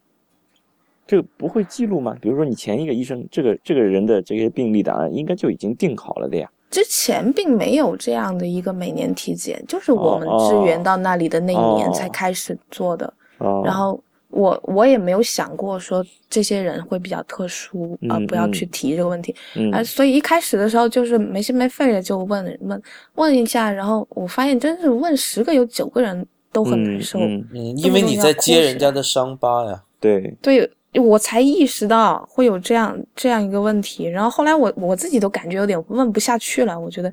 [1.04, 2.16] 这个不会记录吗？
[2.20, 6.48] 比如说你前一个医生，这个这个人的这些病例档案应该就已经定好了的呀。
[6.72, 13.12] 之前并没有这样的一个每年体检，就是我们哦支援到那里的那一年哦才开始做的。
[13.38, 19.34] 哦，然后我我也没有想过说这些人会比较特殊啊、嗯不要嗯去提这个问题。
[19.54, 22.82] 嗯啊，所以一开始的时候就是没心没肺的就问问
[23.16, 27.18] 问一下，然后我发现真是问十个有九个人都很难受。
[27.18, 29.82] 嗯，因为你在揭人家的伤疤呀。
[30.00, 37.08] 对，对我才意识到会有这样这样一个问题，然后后来我我自己都感觉有点问不下去了，我觉得、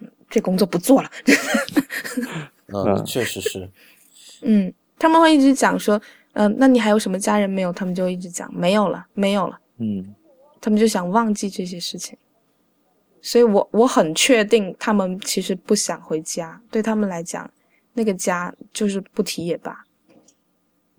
[0.00, 1.10] 嗯这工作不做了。
[2.74, 3.70] 嗯，嗯确实是。
[4.42, 6.00] 嗯，他们会一直讲说，
[6.32, 7.72] 嗯、那你还有什么家人没有？
[7.72, 9.56] 他们就一直讲没有了，没有了。
[9.78, 10.14] 嗯
[10.60, 12.18] 他们就想忘记这些事情，
[13.22, 17.48] 所以我我很确定他们其实不想回家，对他们来讲，
[17.92, 19.85] 那个家就是不提也罢。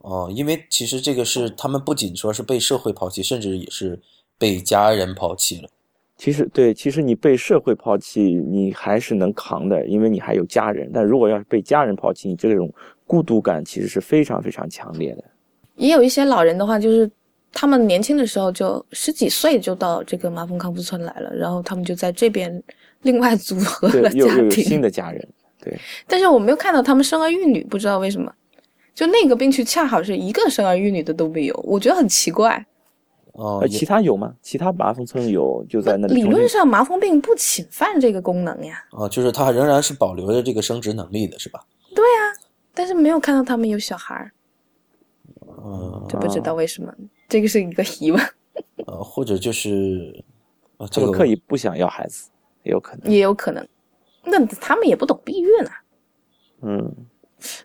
[0.10, 4.00] 哦，因为其实这个是他们不仅说是被社会抛弃，甚至也是
[4.38, 5.67] 被家人抛弃了。
[6.15, 10.89] 其实对，其实你被社会抛弃，你还是能扛的，因为你还有家人。
[10.93, 12.74] 但如果要是被家人抛弃，你这种
[13.06, 15.24] 孤独感其实是非常非常强烈的。
[15.76, 17.12] 也有一些老人的话，就是
[17.52, 22.63] 他们年轻的时候就十几岁就到这个麻风康复村来了，然后他们就在这边
[23.02, 24.82] 另外组合了，家又有新。
[24.82, 25.28] 的家人。
[25.62, 28.34] 对，但是我没有看到他们生儿育女，不知道为什么。
[28.98, 32.66] 就那个病区恰好是一个生儿育女的都没有，我觉得很奇怪。
[33.34, 34.34] 哦，其他有吗？
[34.42, 41.64] 其他麻风村有就在那里理论上麻风病不侵犯这个功能呀，啊，就是他仍然是保留着这个生殖能力的，是吧？
[41.94, 42.34] 对啊
[42.74, 44.32] 但是没有看到他们有小孩儿。
[45.46, 46.92] 嗯，就不知道为什么，
[47.30, 48.20] 这个是一个疑问，
[48.88, 50.24] 呃，或者就是，
[50.78, 52.32] 啊，这个他们刻意不想要孩子，
[52.64, 53.12] 也有可能。
[53.14, 53.64] 也有可能。
[54.24, 55.82] 那他们也不懂避孕啊，
[56.64, 56.96] 嗯，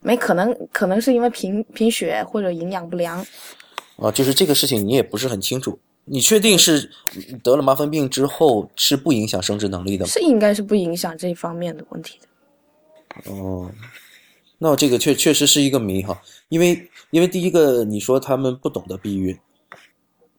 [0.03, 3.25] 没可能，可能是因为贫贫血或者营养不良。
[3.97, 5.79] 啊，就是这个事情你也不是很清楚。
[6.05, 6.91] 你确定是
[7.45, 10.11] 得了麻风病之后是不影响生殖能力的吗？
[10.11, 13.31] 是应该是不影响这方面的问题的。
[13.31, 13.71] 哦，
[14.59, 19.39] 那这个确确实是一个谜哈，因为因为第一个你说他们不懂得避孕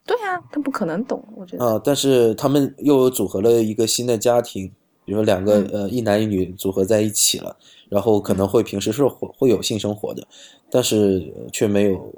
[0.06, 1.66] 对啊，他不可能懂，我觉得。
[1.66, 4.68] 啊，但是他们又组合了一个新的家庭，
[5.06, 7.56] 比如说两个嗯呃一男一女组合在一起了，
[7.94, 10.28] 然后可能会平时是会会有性生活的，
[10.72, 12.14] 但是呃却没有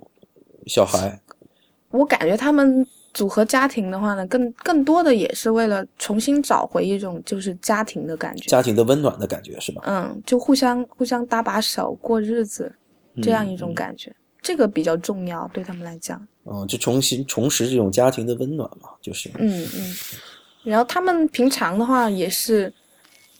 [0.68, 1.20] 小孩。
[1.92, 8.46] 我感觉他们组合家庭的话呢，更更多的也是为了重新找回一种就是家庭的感觉。
[8.48, 9.82] 家庭的温暖的感觉是吧？
[9.86, 12.74] 嗯，就互相互相搭把手过日子，
[13.22, 16.26] 这样一种嗯感觉，这个比较重要对他们来讲。
[16.46, 19.96] 嗯，就重新重拾这种家庭的温暖嘛，就是嗯嗯，
[20.64, 22.72] 然后他们平常的话也是，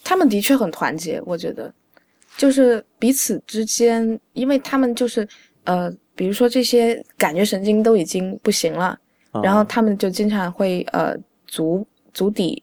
[0.04, 1.74] 他们的确很团结，我觉得，
[2.38, 5.28] 就是彼此之间，因为他们就是
[5.64, 8.98] 呃，比如说这些感觉神经都已经不行了，
[9.32, 11.16] 啊然后他们就经常会呃
[11.48, 12.62] 足足底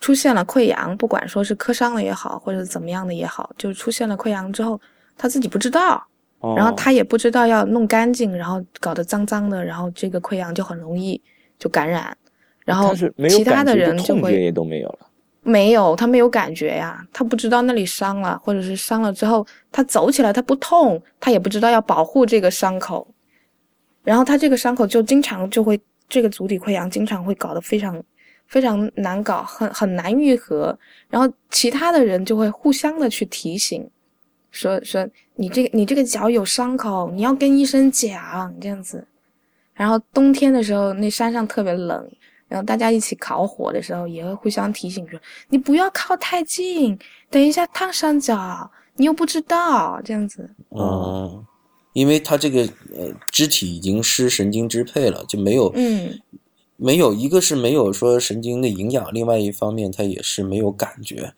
[0.00, 4.80] 出现了溃疡，不管说是磕伤了也好，或者怎么样的也好，就出现了溃疡之后，
[5.16, 6.02] 他自己不知道，
[6.40, 11.20] 哦然后他也不知道要弄干净，然后搞得脏脏的，然后这个溃疡就很容易
[11.58, 12.16] 就感染，
[12.64, 12.94] 然后
[13.28, 15.09] 其他的人就会痛觉也都没有了。
[15.42, 23.06] 没有，他没有感觉呀，他不知道那里伤了，或者是伤了之后，他走起来他不痛，他也不知道要保护这个伤口，
[24.04, 28.02] 然后他这个伤口就经常就会这个足底溃疡经常会搞得非常
[28.48, 33.88] 非常难搞，很很难愈合，然后其他的人就会互相的去提醒，
[34.50, 39.06] 说说你这个你这个脚有伤口，你要跟医生讲这样子，
[39.72, 42.10] 然后冬天的时候那山上特别冷。
[42.50, 46.98] 然后大家一起烤火的时候，也会互相提醒说：“你不要靠太近，
[47.30, 51.46] 等一下烫伤脚，你又不知道这样子。”嗯，
[51.92, 56.20] 因为他这个呃肢体已经失神经支配了，就没有嗯
[56.76, 61.32] 没有一个是没有说神经的营养，另外一方面他也是没有感觉。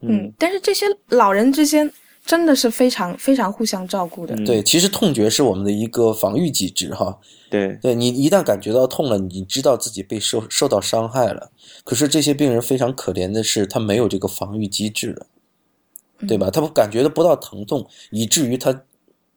[0.00, 1.90] 嗯，但是这些老人之间
[2.24, 4.34] 真的是非常非常互相照顾的。
[4.34, 7.18] 嗯对，其实痛觉是我们的一个防御机制哈。
[7.50, 11.52] 对，对你一旦感觉到痛了，你知道自己被受受到伤害了。
[11.84, 15.26] 可是这些病人非常可怜的是，他没有这个防御机制了，
[16.26, 16.50] 对吧？
[16.50, 18.82] 他不感觉得不到疼痛，以至于他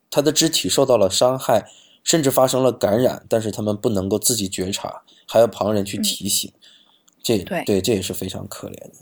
[0.10, 1.70] 他的肢体受到了伤害，
[2.04, 6.52] 甚至发生了感染，但是他们不能够自己觉察，还要旁人去提醒。
[7.22, 8.94] 这对对，这也是非常可怜的。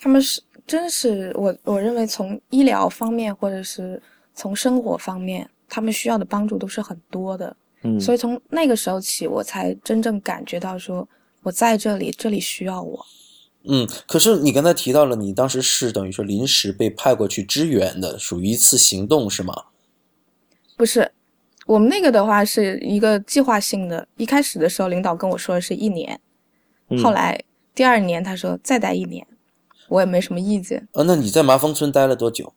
[0.00, 4.00] 他们是真是我我认为从医疗方面或者是
[4.34, 7.54] 从生活方面，他们需要的帮助都是很多的。
[7.82, 11.06] 嗯，所以从那个时候起，我才真正感觉到说
[11.42, 13.04] 我在这里，这里需要我。
[13.64, 19.52] 嗯，可是你刚才提到了，你当时是等于说临时被派过去支援的，属于一次行动是吗？
[20.78, 21.12] 不是，
[21.66, 24.08] 我们那个的话是一个计划性的。
[24.16, 26.18] 一开始的时候，领导跟我说的是一年，
[26.88, 27.38] 嗯后来
[27.74, 29.26] 第二年他说再待一年，
[29.92, 30.88] 我也没什么意见。
[30.92, 32.54] 啊，那你在麻风村待了多久？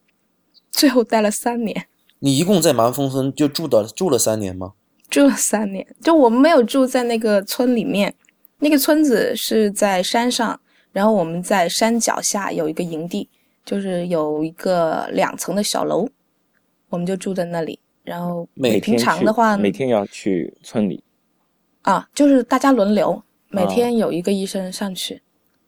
[0.71, 1.87] 最后待了三年，
[2.19, 4.73] 你一共在麻风村就住到住了三年吗？
[5.09, 5.85] 住了三年。
[6.01, 8.13] 就我们没有住在那个村里面，
[8.59, 10.59] 那个村子是在山上，
[10.93, 13.29] 然后我们在山脚下有一个营地，
[13.65, 16.07] 就是有一个两层的小楼，
[16.89, 17.79] 我们就住在那里。
[18.03, 21.03] 然后每平常的话，每天要去村里。
[21.81, 25.21] 啊，就是大家轮流，每啊天有一个医生上去，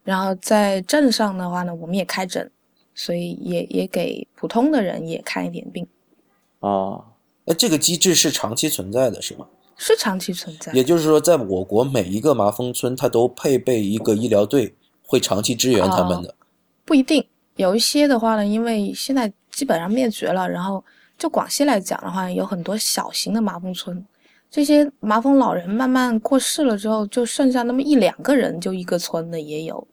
[0.08, 2.50] 然后在镇上的话呢，我们也开诊，
[2.96, 5.86] 所以也也给普通的人也看一点病，
[6.62, 7.04] 啊，
[7.44, 9.46] 那这个机制是长期存在的，是吗？
[9.76, 10.72] 是长期存在。
[10.72, 16.34] 也就是说，在我国每一个麻风村，它都配备一个医疗队，会长期支援他们的。
[16.86, 20.82] 不一定，有一些的话呢，因为现在基本上灭绝了，然后
[21.18, 24.06] 就广西来讲的话，有很多小型的麻风村，
[24.50, 29.86] 这些麻风老人慢慢过世了之后，就剩下那么一两个人，就一个村的也有。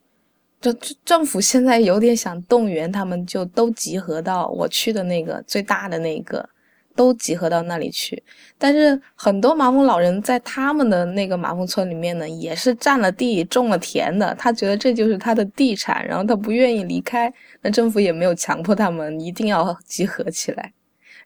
[0.73, 6.49] 就政府现在有点想动员他们，就都集合到我去的那个最大的那个，
[6.95, 8.23] 都集合到那里去。
[8.57, 14.35] 但是很多麻风老人在他们的那个麻风村里面呢，也是占了地、种了田的。
[14.37, 17.33] 他觉得这就是他的地产，然后他不愿意离开。
[17.61, 20.73] 那政府也没有强迫他们一定要集合起来。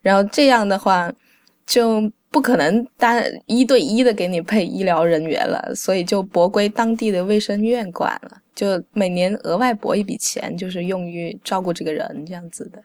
[0.01, 1.13] 然后这样的话，
[1.67, 8.39] 就不可能单一对一的给你配医疗人员了，所以就拨归当地的卫生院管了。
[8.55, 12.79] 就每年额外拨一笔钱，就是用于照顾这个人这样子的。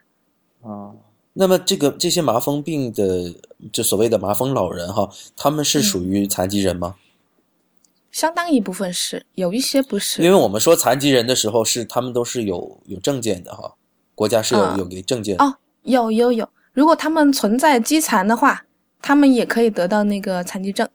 [0.61, 0.91] 啊，
[1.33, 3.33] 那么，这个这些麻风病的，
[3.71, 6.95] 就所谓的麻风老人哈，他们是属于残疾人吗？
[8.11, 10.21] 相当一部分是，有一些不是。
[10.21, 13.73] 因为我们说残疾人的时候，是他们都是有有证件的哈，
[14.13, 15.35] 国家是有、啊有给证件。
[15.39, 18.63] 哦，有有有，如果他们存在肌残的话，
[19.03, 20.83] 他们也可以得到那个残疾证。
[20.87, 20.89] 哦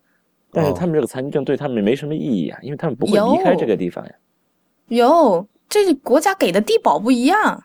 [0.50, 4.12] 但是他们这个残疾证对他们没什么意义啊，因为他们不会离开这个地方呀。
[4.88, 7.62] 有，这是国家给的地保不一样。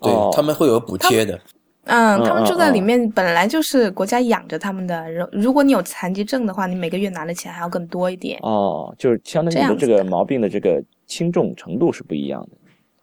[0.00, 1.38] 对、哦他们会有补贴的。
[1.84, 5.12] 嗯，嗯他们住在嗯里面本来就是国家养着他们的。
[5.12, 8.38] 如如果你有残疾证的话，你每个月拿的钱还要更多一点。
[8.42, 12.56] 哦，就是相当于你的这个毛病的这个轻重程度是不一样的，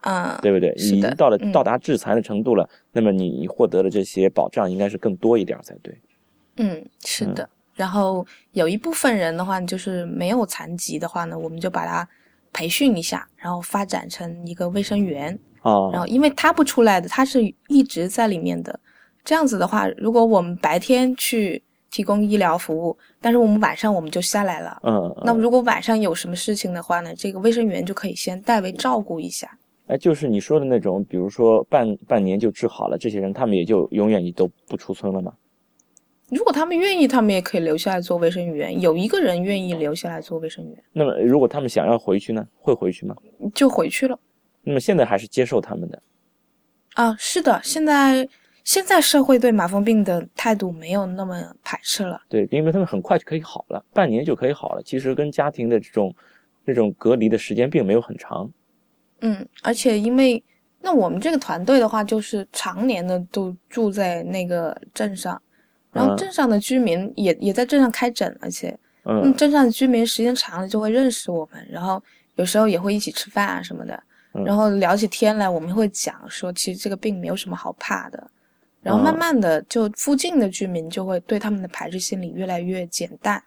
[0.10, 0.76] 嗯，对不对？
[0.76, 5.96] 是的你到了嗯到达致残的程度了，那么你获得的这些保障应该是更多一点才对。
[6.58, 7.50] 嗯，是嗯的。
[7.74, 12.08] 然后有一部分人的话，就是没有残疾的话呢，我们就把他
[12.52, 15.38] 培训一下，然后发展成一个卫生员。
[15.62, 18.80] 哦，然后因为他不出来的，他是一直在里面的。
[19.24, 21.62] 这样子的话，如果我们白天去
[21.92, 24.80] 提供医疗服务，但是我们晚上我们就下来了。
[24.84, 29.58] 嗯，那嗯如果晚上有什么事情的话呢，这个卫生员就可以先代为照顾一下。
[29.88, 35.34] 哎，就是你说的那种，比如说半半年就治好了，这些人他们也就永远都不出村了吗？
[36.30, 38.80] 如果他们愿意，他们也可以留下来做卫生员。
[38.82, 43.16] 有一个人愿意留下来做卫生员，那么如果他们想要回去呢，会回去吗？
[43.54, 44.20] 就回去了。
[44.62, 46.02] 那么现在还是接受他们的。
[46.96, 48.28] 啊，是的，现在
[48.66, 52.22] 现在社会对麻风病的态度没有那么排斥了。
[52.28, 54.84] 对，因为他们很快就可以好了，半年就可以好了。
[54.84, 56.14] 其实跟家庭的这种
[56.66, 58.52] 这种隔离的时间并没有很长。
[59.22, 60.44] 嗯，而且因为
[60.82, 65.42] 那我们这个团队的话，就是常年的都住在那个镇上，
[65.98, 66.18] 然后嗯。
[66.18, 68.70] 镇上的居民也也在镇上开诊，而且
[69.06, 72.02] 嗯，嗯镇上的居民时间长了就会认识我们，然后
[72.36, 74.44] 有时候也会一起吃饭啊什么的，嗯。
[74.46, 78.30] 然后聊起天来，我们会讲说，其实这个病没有什么好怕的。
[78.82, 79.18] 然后慢嗯。
[79.18, 83.44] 慢的，就附近的居民就会对他们的排斥心理越来越减淡。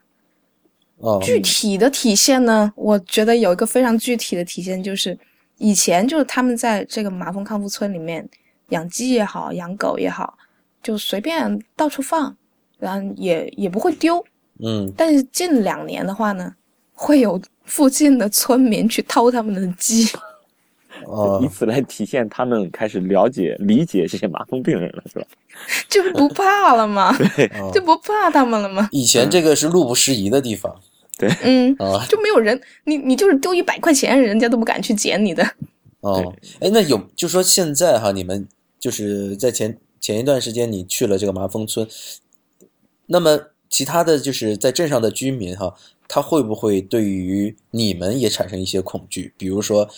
[0.98, 5.18] 哦，具体的体现呢，我觉得有一个非常具体的体现，就是
[5.56, 8.28] 以前就是他们在这个麻风康复村里面
[8.68, 10.36] 养鸡也好，养狗也好，
[10.82, 12.36] 就随便到处放，
[12.78, 14.24] 然后也也不会丢。
[14.62, 16.54] 嗯，但是近两年的话呢，
[16.92, 20.06] 会有附近的村民去偷他们的鸡。
[21.06, 25.26] 哦以，此来体现他们开始了解、理解这些麻风病人了，是吧？
[25.88, 27.16] 就不怕了吗？
[27.58, 28.86] 哦就不怕他们了吗？
[28.92, 30.78] 以前这个是路不拾遗的地方
[31.16, 32.04] 对嗯，啊。
[32.06, 35.42] 就没有人，你你就是丢一百块钱，人家都不敢去捡你的。
[36.00, 38.46] 哦，哎，那有就说现在哈，你们
[38.78, 41.86] 就是在前前一段时间你去了这个麻风村，
[43.06, 43.38] 那么
[43.68, 45.76] 其他的就是在镇上的居民哈，
[46.08, 49.32] 他会不会对于你们也产生一些恐惧？
[49.36, 49.88] 比如说，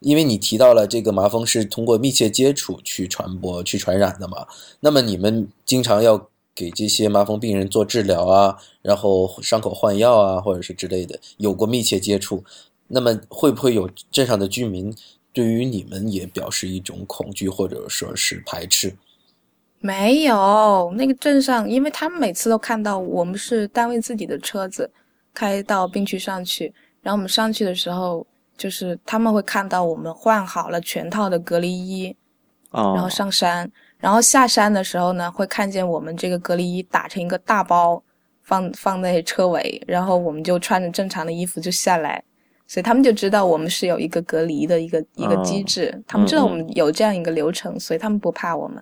[0.00, 4.46] 因为你提到了这个麻风是通过密切接触去传播、去传染的嘛，
[4.80, 12.44] 那么你们经常要给这些麻风病人做治疗啊，然后伤口换药啊，或者是之类的，有过密切接触，
[12.88, 14.94] 那么会不会有镇上的居民
[15.32, 18.94] 对于你们也表示一种恐惧或者说是排斥？
[19.82, 24.88] 没有，那个镇上，因为他们每次都看到我们是单位自己的车子
[25.34, 26.72] 开到病区上去，
[27.02, 28.24] 然后我们上去的时候，
[28.56, 32.16] 就是他们会看到我们换好了全套的隔离衣，
[32.70, 33.68] 哦，然后上山，
[33.98, 38.00] 然后下山的时候呢，会看见我们这个隔离衣打成一个大包，
[38.44, 42.22] 放放在车尾，然后我们就穿着正常的衣服就下来，
[42.68, 48.80] 所以他们就知道我们是有一个隔离的一个一个机制，他们知道我们有这样一个流程，所以他们不怕我们。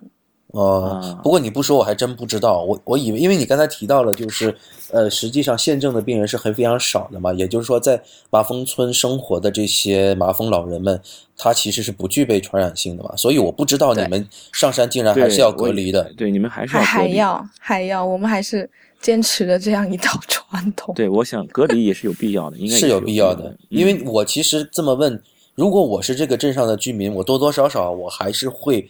[0.51, 4.53] 哦、啊不过你不说我还真不知道，我我以为因为你刚才提到了，就是
[4.91, 10.99] 呃，实际上县政的病人是很非常少的嘛，也就是说，在麻风村生活的这些麻风老人们，
[11.37, 16.11] 他其实是不具备传染性的嘛，所以我不知道你们上山竟然还是要隔离的。
[16.17, 17.13] 对，你们还是还要隔离。
[17.13, 20.93] 还要还要，我们还是坚持着这样一套传统。
[20.93, 25.21] 对，我想隔离也是有必要的，应该是有必必要的，因嗯为我其实这么问，
[25.55, 28.89] 如果我是这个镇上的居民，我多多少少我还是会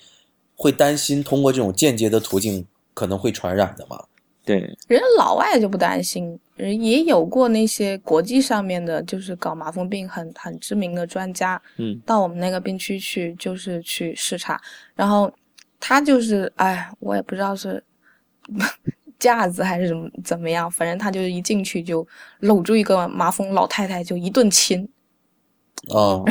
[0.62, 4.00] 会担心通过这种间接的途径可能会传染的嘛。
[4.46, 4.60] 对。
[4.88, 14.62] 人家老外就不担心，人也有过那些国际上面的，就是搞麻风病很很知名的专家，嗯，到我们那个病区去，就是去视察，
[14.94, 15.34] 然后
[15.80, 17.84] 他就是，哎，我也不知道是
[19.18, 22.08] 架子还是怎么怎么样，反正他就是一进去就
[22.42, 24.88] 搂住一个麻风老太太就一顿亲，
[25.90, 26.24] 哦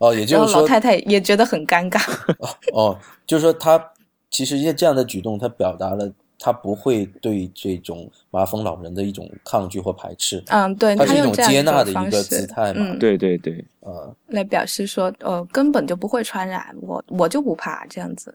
[0.00, 2.00] 哦，也就是说，老太太也觉得很尴尬。
[2.72, 3.82] 哦，就是说他
[4.30, 18.32] 其实这样的举动，他表达了他不会对这种麻风老人的一种抗拒或排斥，嗯，对，他是一种接纳的一个姿态嘛嗯，对对对，呃，来表示说，呃，根本就不会传染，我我就不怕这样子。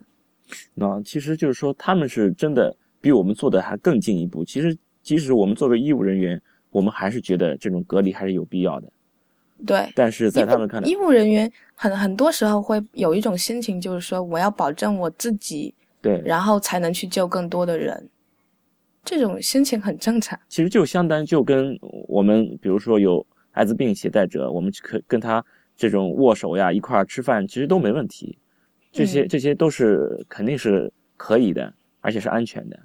[0.74, 4.44] 那其实就是说，他们是真的比我们做的还更进一步。
[4.44, 6.40] 其实，即使我们作为医务人员，
[6.72, 8.88] 我们还是觉得这种隔离还是有必要的。
[9.66, 18.10] 对，但是在他们看来医，务人员很很多时候会有一种心情，就是说我要保证我自己，对，然后才能去救更多的人，
[19.04, 20.38] 这种心情很正常。
[20.50, 25.44] 其实就相当就跟我们比如说有艾滋病携带者，我们可跟他
[25.76, 28.38] 这种握手呀，一块儿吃饭，其实都没问题。
[28.92, 32.80] 这些嗯这些都是肯定是可以的，而且是安全的。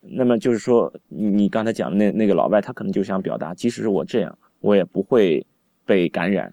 [0.00, 5.44] 那么就是说，你你刚才讲的那那个老外，他可能就想表达，即使是我这样，我也不会
[5.88, 6.52] 被感染。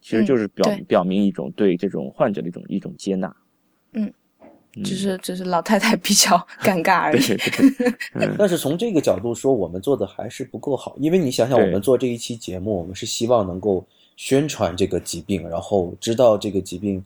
[0.00, 3.36] 其实就是表、对表明一种对这种患者的一种一种接纳。
[3.92, 4.10] 嗯
[4.74, 7.20] 嗯，只是只是老太太比较 尴尬而已。
[7.20, 13.84] 对对， 嗯但是从这个角度说，我们做的还是不够好，因为你想想，我们做这一期节目，我们是希望能够
[14.16, 17.04] 宣传这个疾病，然后知道这个疾病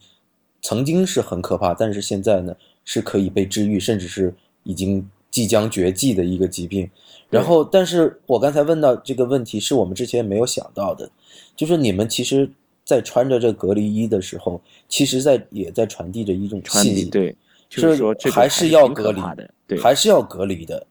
[0.62, 2.54] 曾经是很可怕，但是现在呢
[2.84, 6.88] 是可以被治愈，甚至是已经即将绝迹的一个疾病。
[7.28, 11.10] 然后，但是我刚才问到这个问题，是我们之前没有想到的，
[11.56, 12.50] 就是你们其实，
[12.84, 17.34] 在穿着这隔离衣的时候，其实在也在传递着一种信息，对，
[17.68, 20.86] 就是说这还是要隔离的，对，还是要隔离的，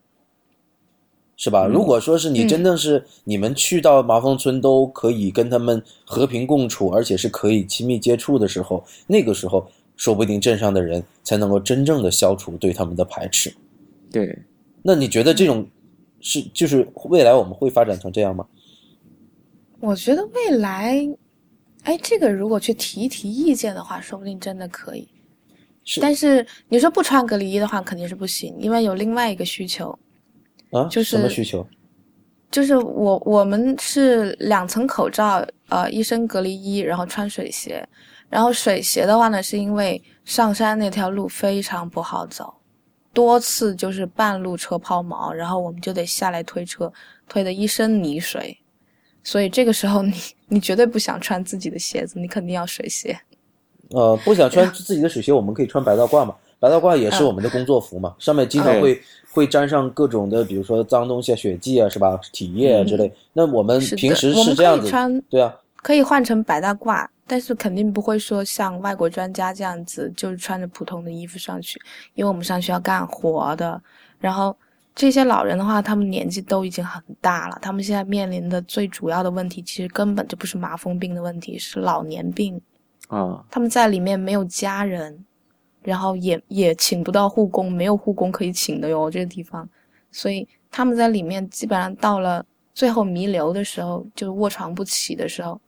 [1.38, 1.68] 是吧？
[1.68, 13.54] 嗯如果说是你真的是你们去到麻风村都可以跟他们和平共处，而且是可以亲密接触的时候，那个时候说不定镇上的人才能够真正的消除对他们的排斥。
[14.12, 14.38] 对。
[14.82, 15.66] 那你觉得这种
[16.20, 18.46] 是就是未来我们会发展成这样吗？
[19.84, 21.06] 我觉得未来
[21.84, 25.06] 哎，这个如果去提一提意见的话，说不定真的可以。
[25.84, 29.90] 是但是你说不穿隔离衣的话，肯定是不行，因为有另外一个需求，
[30.72, 31.68] 啊，就是什么需求？
[32.50, 37.86] 就是我我们是两层口罩，呃，一身隔离衣，然后穿水鞋。
[38.30, 42.54] 然后水鞋的话呢，是因为上山那条路非常不好走，
[43.12, 46.92] 多次就是半路车抛锚，然后我们就得下来推车，
[47.28, 48.58] 推的一身泥水。
[49.24, 50.14] 所以这个时候你
[50.48, 53.18] 你绝对不想穿自己的鞋子，你肯定要水鞋。
[53.90, 56.36] 呃，不想穿自己的水鞋，我们可以穿白大褂嘛。
[56.60, 59.02] 白大褂也是我们的工作服嘛，上面经常会
[59.32, 62.20] 会沾上各种的，比如说脏东西啊、血迹啊，是吧？
[62.32, 63.12] 体液啊之类。
[63.34, 71.82] 那我们平时是这样子，穿对啊，可以换成白大褂，但是肯定不会说像外国专家这样子，就是穿着普通的衣服上去，
[72.16, 73.82] 因为我们上去要干活的。
[74.20, 74.56] 然后
[74.96, 82.62] 这些老人的话，他们年纪都已经很大了，他们现在面临的最主要的问题，其实根本就不是麻风病的问题，是老年病。
[83.08, 85.26] 啊，他们在里面没有家人，
[85.82, 89.68] 然后也也请不到护工，没有护工可以请的哟，这个地方，
[90.12, 95.60] 所以他们在里面基本上到了最后弥留的时候，就卧床不起的时候，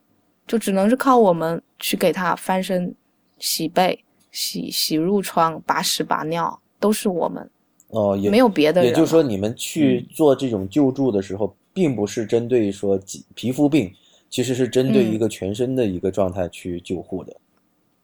[0.47, 2.95] 就只能是靠我们去给他翻身、
[3.37, 7.47] 洗背、洗洗褥疮、把屎把尿，都是我们，
[7.95, 8.89] 哦、也没有别的人。
[8.89, 13.91] 也就是说，你们去做这种救助的时候，并不是针对说疾皮肤病，
[14.29, 17.33] 其实是针对嗯一个全身的一个状态去救护的。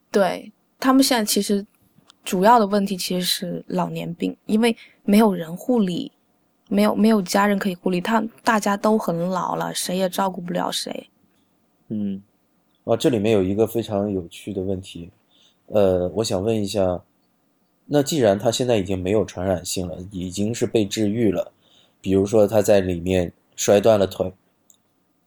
[0.09, 1.65] 对他们现在其实
[2.23, 6.11] 主要的问题其实是老年病，因为没有人护理，
[6.69, 11.09] 没有没有家人可以护理，他大家都很老了，谁也照顾不了谁。
[11.89, 12.21] 嗯，
[12.85, 15.09] 啊，这里面有一个非常有趣的问题，
[15.67, 17.01] 呃，我想问一下，
[17.93, 21.51] 那既然他现在已经没有传染性了，已经是被治愈了，
[21.99, 24.31] 比如说他在里面摔断了腿，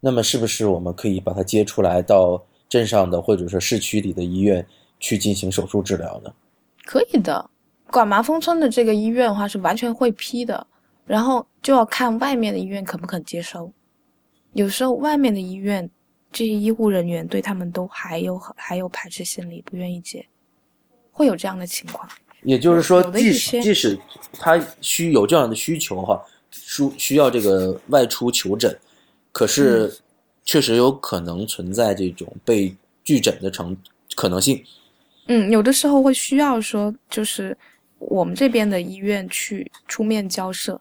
[0.01, 4.67] 那么是不是我们可以把他接出来到镇上的或者说市区里的医院
[4.99, 6.33] 去进行手术治疗呢？
[6.87, 7.51] 可以的，
[7.91, 10.67] 管麻风村的这个医院的话是完全会批的，
[11.05, 13.71] 然后就要看外面的医院肯不肯接收。
[14.55, 15.91] 有时候外面的医院
[16.33, 20.27] 这些医护人员对他们都还有还有排斥心理，不愿意接，
[21.13, 22.09] 会有这样的情况。
[22.45, 23.99] 也就是说即使即使
[24.35, 28.79] 他需有这样的需求哈，需需要这个外出求诊，
[29.33, 29.99] 可是
[30.45, 33.77] 确实有可能存在这种被拒诊的成
[34.15, 34.63] 可能性。
[35.27, 37.57] 嗯，有的时候会需要说，就是
[37.99, 40.81] 我们这边的医院去出面交涉。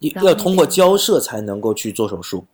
[0.00, 2.44] 要要通过交涉才能够去做手术。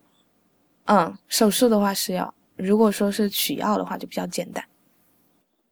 [0.85, 4.63] 嗯，手术的话是要，如果说是取药的话就比较简单。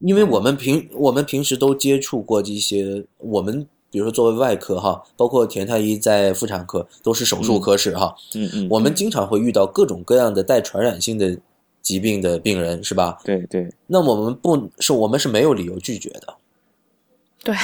[0.01, 11.37] 因为我们平我们平时都接触过这些，我们比如说作为外科哈，包括田太医在妇产科都是手术科室哈，嗯嗯，我们经常会遇到各种各样的带传染性的
[11.83, 13.19] 疾病的病人，是吧？
[13.25, 16.35] 对对，那我们不是我们是没有理由拒绝的，
[17.43, 17.55] 对，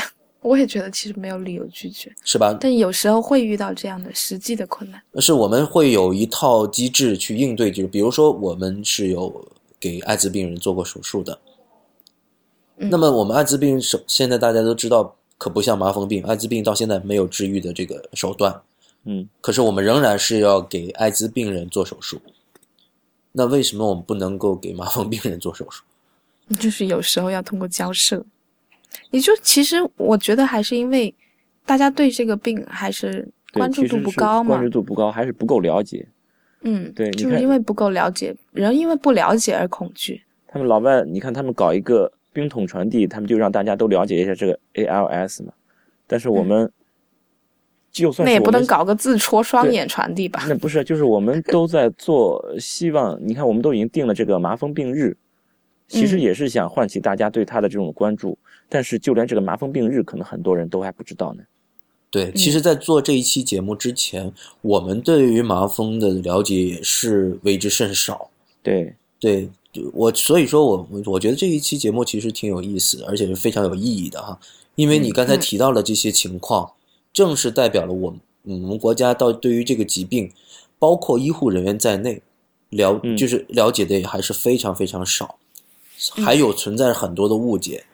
[0.40, 2.56] 我也觉得其实没有理由拒绝，是吧？
[2.60, 5.00] 但有时候会遇到这样的实际的困难。
[5.20, 11.38] 是我们会有一套机制去应对，就是比如说我们是有给艾滋病人做过手术的，
[12.78, 18.60] 嗯那么我们艾滋病手现在大家都知道，可不像麻风病，艾滋病到现在没有治愈的这个手段，
[19.04, 22.20] 嗯，可是我们仍然是要给艾滋病人做手术。
[23.32, 25.82] 那为什么我们不能够给麻风病人做手术？
[26.58, 28.24] 就是有时候要通过交涉。
[29.10, 31.12] 也就其实我觉得还是因为
[31.66, 36.06] 大家对这个病还是关注度不高嘛关注，度不高，还是不够了解。
[36.62, 40.22] 嗯，对就是因为不够了解，人因为不了解而恐惧。
[40.48, 45.54] 他们老外，你看他们搞一个冰桶传递，他们就让大家都了解一下这个 ALS 嘛。
[46.06, 46.70] 但是我们、
[47.90, 50.44] 就算嗯那也不能搞个自戳双眼传递吧？
[50.46, 55.16] 那不是，就是我们都在做，希望你看，我们都已经定了这个麻风病日，
[55.88, 58.36] 其实嗯也是想唤起大家对它的这种关注。
[58.68, 61.42] 但是就连这个麻风病日，可能很多人都还不知道呢。
[62.10, 68.30] 对，其实，在做这一期节目之前，我们对于麻风的了解也是为之甚少。
[68.62, 69.48] 对，对
[69.92, 74.38] 我，所以说我我我觉得这一期节目其实挺有意思，而且是非常有意义的哈。
[74.74, 76.72] 因为你刚才嗯提到了这些情况，
[77.12, 80.30] 正是代表了我们我们国家到对于这个疾病，
[80.78, 82.22] 包括医护人员在内，
[82.70, 85.36] 了嗯就是了解的也还是非常非常少，
[86.24, 87.84] 还有存在很多的误解。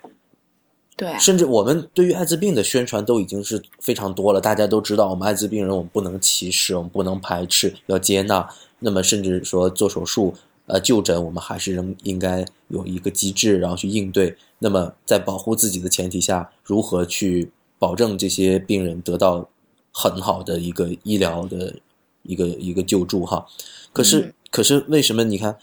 [0.94, 8.48] 对啊，甚至我们对于艾滋病的宣传都已经是非常多了，大家都知道我们艾滋病人我们不能歧视，我们不能排斥，要接纳。
[8.84, 10.34] 那么甚至说做手术、
[10.66, 14.36] 呃就诊，我们还是仍应该有一个机制，然后去应对。
[14.58, 19.48] 那么在保护自己的前提下，如何去保证这些病人得到
[19.90, 21.74] 很好的一个医疗的
[22.22, 23.46] 一个一个救助哈？
[23.92, 25.56] 可是、嗯可是为什么你看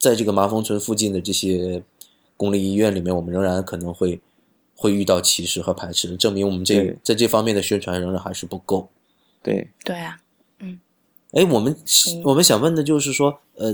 [0.00, 1.80] 在这个麻风村附近的这些
[2.36, 4.20] 公立医院里面，我们仍然可能会
[4.74, 8.88] 会遇到歧视和排斥，证明我们这在这方面的宣传仍然还是不够。
[9.44, 10.18] 对，对啊，
[10.58, 10.80] 嗯
[11.34, 13.72] 哎，我们嗯我们想问的就是说，呃，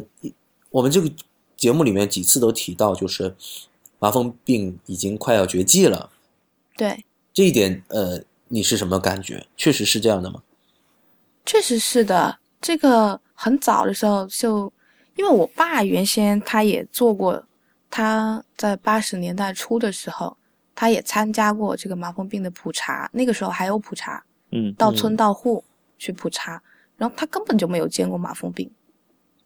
[0.73, 1.09] 我们这个
[1.57, 3.37] 节目里面几次都提到，就是
[3.99, 6.11] 麻风病已经快要绝迹了，
[6.77, 9.47] 对，这一点，呃，你是什么感觉？
[9.57, 10.43] 确实是这样的吗？
[11.47, 12.39] 确实是的。
[12.61, 14.73] 这个很早的时候就，
[15.16, 17.45] 因为我爸原先他也做过，
[17.91, 20.37] 他在八十年代初的时候，
[20.75, 25.64] 他也参加过这个麻风病的普查，那个时候还有普查，嗯，到村到户
[25.99, 26.62] 去普查，
[26.97, 28.70] 然后他根本就没有见过麻风病，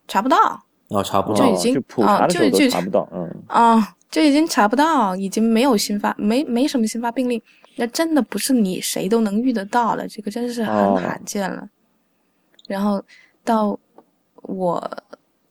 [0.07, 7.43] 查不到啊，查不到就已经就普查的时候啊就就都查不到，嗯，啊、就已经查不到，已经没有新发，没没什么新发病例，
[7.75, 11.69] 那真的不是你谁都能遇得到了，这个真是哦很罕见了。
[12.69, 13.03] 然后
[13.45, 13.79] 到
[14.43, 14.91] 我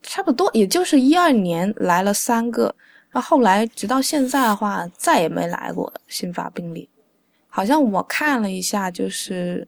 [0.02, 2.74] 差不多也就是一二年来了三个，
[3.10, 6.88] 然后后来直到现在的话再也没来过新发病例。
[7.48, 9.66] 好像我看了一下，就是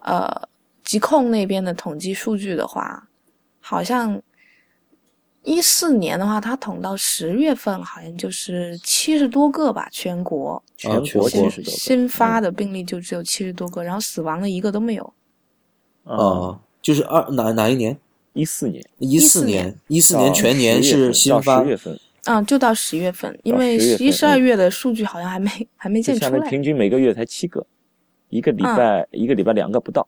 [0.00, 0.28] 呃
[0.82, 3.06] 疾控那边的统计数据的话，
[3.60, 4.20] 好像
[5.48, 10.62] 一四年的话，它统到十月份好像就是七十多个吧，全国。
[10.76, 15.12] 全全国国七十多个，新发的病例就只有七十多个，然后死亡的一个都没有。
[16.04, 17.96] 啊，啊，就是二哪哪一年？
[18.34, 21.56] 一四年，一四14年，一四年全年10月份是新发。
[21.56, 27.66] 到十月份，嗯，就到十月份，因为10月十一、十二嗯月的数据好像还没还没见出来，平均每个月才七个，
[28.28, 28.76] 一个礼嗯。
[28.76, 30.06] 拜一个礼拜两个不到，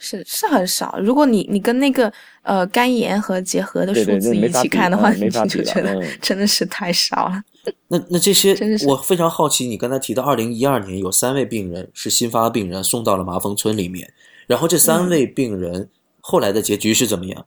[0.00, 0.98] 是是很少。
[1.00, 7.40] 如果你你跟那个呃肝炎和结核的数字一起看的话，你就觉得嗯， 真的是太少了。
[7.86, 8.56] 那那这些
[8.88, 14.12] 我非常好奇，你刚才提到二零一二年有三位病人是新发病人送到了麻风村里面，
[14.48, 15.88] 然后这三嗯位病人
[16.20, 17.46] 后来的结局是怎么样？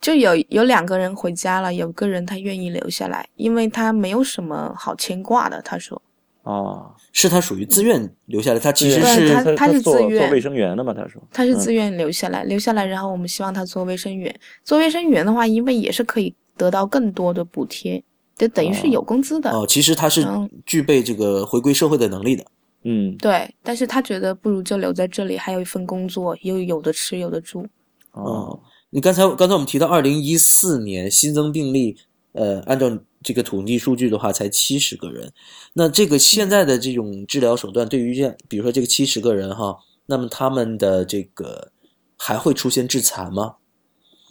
[0.00, 5.62] 就有有两个人回家了，有个人他愿意留下来，因为他没有什么好牵挂的。
[5.62, 6.00] 他说，
[6.42, 14.34] 啊，是他属于自愿留下来，他其实是他他是自愿做卫生员的嘛，他说，嗯他是自愿留下来，留下来，然后我们希望他做卫生员。
[14.64, 18.02] 做卫生员的话，因为也是可以得到更多的补贴，
[18.36, 19.50] 就等于是有工资的。
[19.50, 22.44] 哦，其实他是嗯具备这个回归社会的能力的。
[22.84, 27.64] 嗯，对，但是他觉得不如就留在这里，还有一份工作，又有的吃有的住。
[28.10, 28.58] 哦，
[28.90, 31.96] 你刚才刚才我们提到二零一四年新增病例，
[32.32, 32.90] 呃，按照
[33.22, 35.32] 这个统计数据的话，才七十个人。
[35.72, 41.70] 那这个现在的这种治疗手段，对于这样，比如说这个七十个人哈，那么他们的这个
[42.18, 43.56] 还会出现致残吗？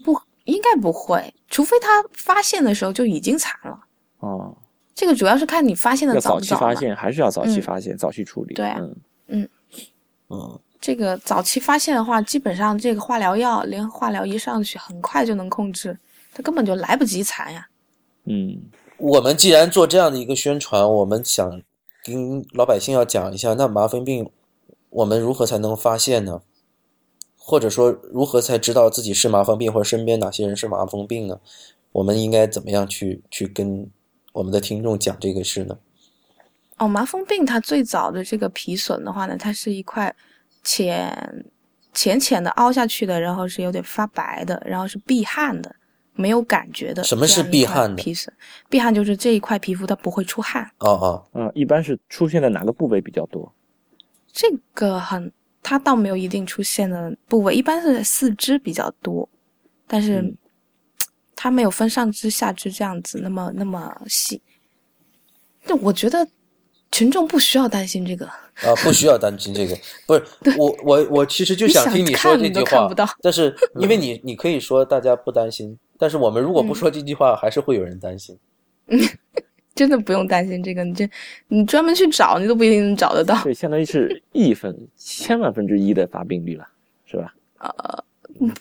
[0.04, 3.80] 不，应该不会，除非他发现的时候就已经残了。
[4.20, 4.58] 哦，
[4.94, 6.60] 这个主要是看你发现的早早不早嘛。
[6.60, 8.80] 期发现，还是要早期嗯发现，早期处理，对啊
[9.28, 9.50] 嗯，
[10.30, 15.98] 嗯，这个早期发现的话，基本上这个化疗药连化疗一上去，很快就能控制，
[16.34, 17.68] 他根本就来不及残呀。
[18.26, 18.62] 嗯，
[19.02, 21.62] 我们既然做这样的一个宣传，我们想
[22.04, 24.30] 跟老百姓要讲一下，那麻风病
[24.92, 26.42] 我们如何才能发现呢？
[27.36, 31.40] 或者说如何才知道自己是麻风病，或者身边哪些人是麻风病呢？
[31.92, 33.90] 我们应该怎么样去去跟
[34.34, 35.80] 我们的听众讲这个事呢？
[36.78, 40.16] 哦，麻风病它最早的这个皮损的话呢，它是一块
[40.64, 41.44] 浅
[41.92, 45.76] 浅浅的凹下去的，然后是有点发白的，然后是闭汗的，
[46.14, 47.04] 没有感觉的。
[47.04, 48.34] 什么是闭汗的皮损，
[48.70, 50.64] 闭汗就是这一块皮肤它不会出汗。
[50.80, 53.54] 哦哦，嗯，一般是出现在哪个部位比较多？
[54.32, 55.32] 这个很，
[55.62, 59.28] 它倒没有一定出现的部位，一般是四肢比较多，
[59.88, 60.38] 但是嗯
[61.36, 64.42] 它没有分上肢下肢这样子那么那么细。
[65.66, 66.28] 就我觉得
[66.92, 70.24] 群众不需要担心这个，啊，不需要担心这个， 不是
[70.58, 78.36] 我我我其实就想想听你说这句话都看不到，但是因为你 你可以说大家不担心，但是我们如果不嗯说这句话，还是会有人担心。
[79.76, 81.08] 真的不用担心这个，你这
[81.48, 83.40] 你专门去找，你都不一定能找得到。
[83.44, 86.66] 对，相当于是亿分、千万分之一的发病率了，
[87.06, 87.36] 是吧？
[87.60, 88.04] 呃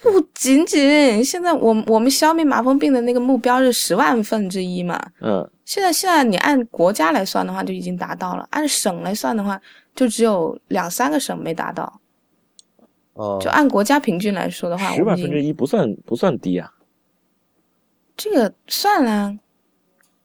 [0.03, 9.59] 不仅仅现在我我们消灭麻风病的那个目标是十万分之一嘛，嗯，现在现在你按国家来算的话就已经达到了，按省来算的话
[9.95, 12.01] 就只有两三个省没达到。
[13.15, 16.71] 哦，就按国家平均来说的话，十万分之一不算不算低啊。
[18.23, 19.35] 这个算了，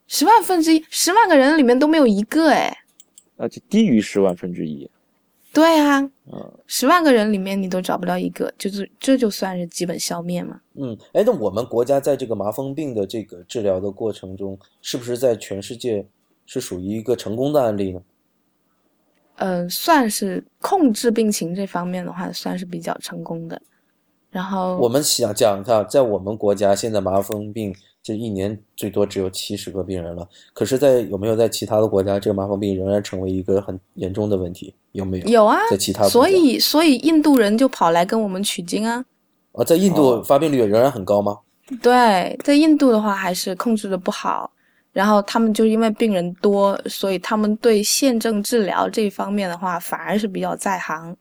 [0.06, 2.78] 十万分之一，十万个人里面都没有一个哎。
[3.38, 4.90] 啊，就低于十万分之一。
[5.54, 10.60] 对啊，嗯，十万个人里面你都找不到一个，就是这就算是基本消灭嘛。
[10.74, 16.06] 嗯，哎，那我们国家在这个麻风病的这个治疗的过程中，是不是在全世界
[16.46, 18.02] 是属于一个成功的案例呢？
[19.38, 23.62] 呃，算是控制病情这方面的话，算是比较成功的。
[24.36, 27.74] 然后我们想讲一下，在我们国家现在麻风病
[28.04, 34.76] 这一年最多只有七十个病人了，可是，在有没有在其他的国家，这个麻风病仍然成为一个很严重的问题？
[34.92, 35.26] 有没有？
[35.28, 39.06] 有啊，在其他国家所以所以印度人就跑来跟我们取经啊。
[39.54, 41.38] 啊，在印度发病率仍然很高吗？
[41.82, 44.52] 对，在印度的话还是控制的不好，
[44.92, 51.16] 然后他们就因为病人多，所以他们对宪政治疗这一方面的话反而是比较在行，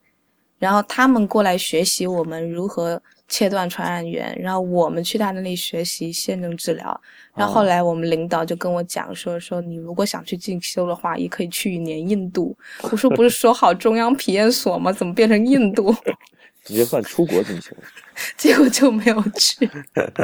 [0.58, 7.00] 然后他们过来学习我们如何切断传染源，然后我们去他那里学习宪政治疗，
[7.34, 12.56] 然后后来我们领导就跟我讲说说你如果想去进修的话，也可以去一年印度。
[12.82, 14.92] 我说不是说好中央皮验所吗？
[14.92, 15.94] 怎么变成印度？
[16.64, 17.76] 直接算出国进修。
[18.38, 19.68] 结果就没有去。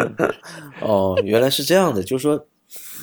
[0.81, 2.47] 哦，原来是这样的，就是说，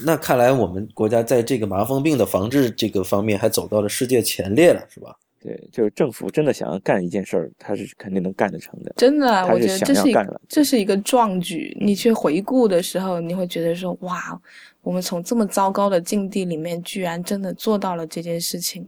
[0.06, 5.16] 那看来我们国家在这个麻风病的防治这个方面还走到了世界前列了，是吧？
[5.40, 8.92] 对，就是政府真的想要干一件事儿，他是肯定能干得成的。
[8.98, 11.78] 真的，他我觉得是这是干了这是一个壮举。
[11.80, 14.40] 你去回顾的时候，你会觉得说，哇，
[14.82, 18.88] 我们从这么糟糕的境地里面，居然真的做到了这件事情，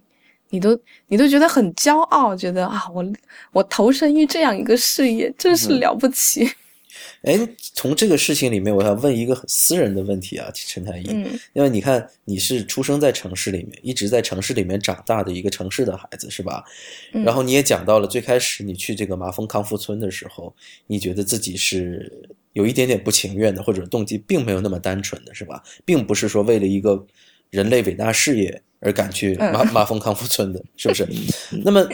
[0.49, 0.77] 你都
[1.07, 3.05] 你都觉得很骄傲，觉得啊，我
[3.51, 6.49] 我投身于这样一个事业，真是嗯了不起。
[7.23, 16.63] 哎，从这个事情里面，我想问一个很私人的问题啊，陈太医，嗯因为你看你是出生在城市里面，一直在城市里面长大的一个城市的孩子，是吧？
[17.13, 20.53] 嗯然后你也讲到了最开始你去这个麻风康复村的时候，
[20.87, 22.11] 你觉得自己是
[22.53, 25.61] 有一点点不情愿的，或者动机并没有那么单纯的，是吧？
[25.83, 27.05] 并不是说为了一个
[27.49, 31.05] 人类伟大事业而敢去麻嗯麻风康复村的，是不是？
[31.65, 31.85] 那么，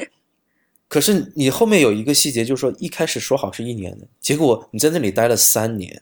[0.87, 6.01] 可是你后面有一个细节，就是说一开始说好是一年的，结果你在那里待了三年。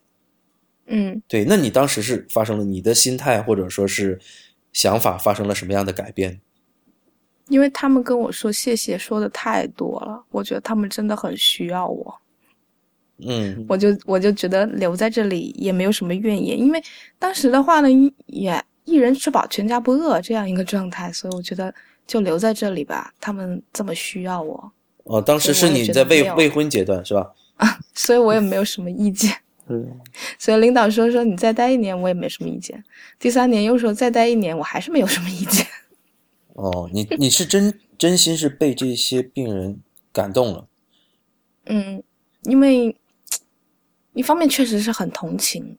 [0.87, 4.19] 嗯，对，那你当时是发生了你的心态或者说是
[4.73, 6.41] 想法发生了什么样的改变？
[7.47, 12.13] 因为他们跟我说谢谢说的太多了，我觉得他们真的很需要我。
[13.25, 16.83] 嗯我就我就觉得留在这里也没有什么怨言，因为
[17.17, 17.87] 当时的话呢，
[18.25, 21.73] 也一人吃饱全家不饿这样一个状态，所以我觉得
[22.05, 23.13] 就留在这里吧。
[23.19, 24.71] 他们这么需要我，
[25.03, 27.33] 哦，当时是你在未未婚阶段是吧？
[27.57, 29.31] 啊所以我也没有什么意见。
[29.67, 29.99] 嗯，
[30.37, 32.83] 所以领导说说你再待一年，我也没什么意见。
[33.17, 35.65] 第三年又说再待一年，我还是没有什么意见。
[36.53, 39.79] 哦，你你是真真心是被这些病人
[40.11, 40.67] 感动了。
[41.65, 42.03] 嗯，
[42.43, 42.97] 因为
[44.13, 45.77] 一方面确实是很同情，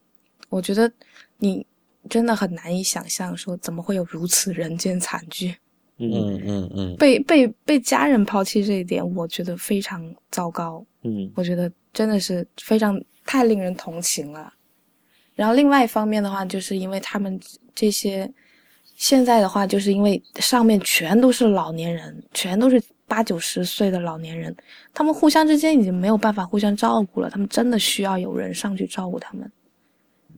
[0.49, 0.91] 我觉得
[1.39, 1.67] 你
[2.09, 5.57] 真的很难以想象说怎么会有如此人间惨剧。
[5.99, 10.85] 嗯嗯嗯嗯被被被家人抛弃这一点，我觉得非常糟糕。
[11.03, 14.53] 嗯我觉得真的是非常太令人同情了。
[15.35, 17.41] 然后另外一方面的话，就是因为他们
[17.75, 18.31] 这些
[18.95, 24.55] 现在的话，就是因为上面全都是老年人，全都是八九十岁的老年人，
[24.93, 29.51] 他们互相之间已经没有办法互相照顾了，他们真的需要有人上去照顾他们。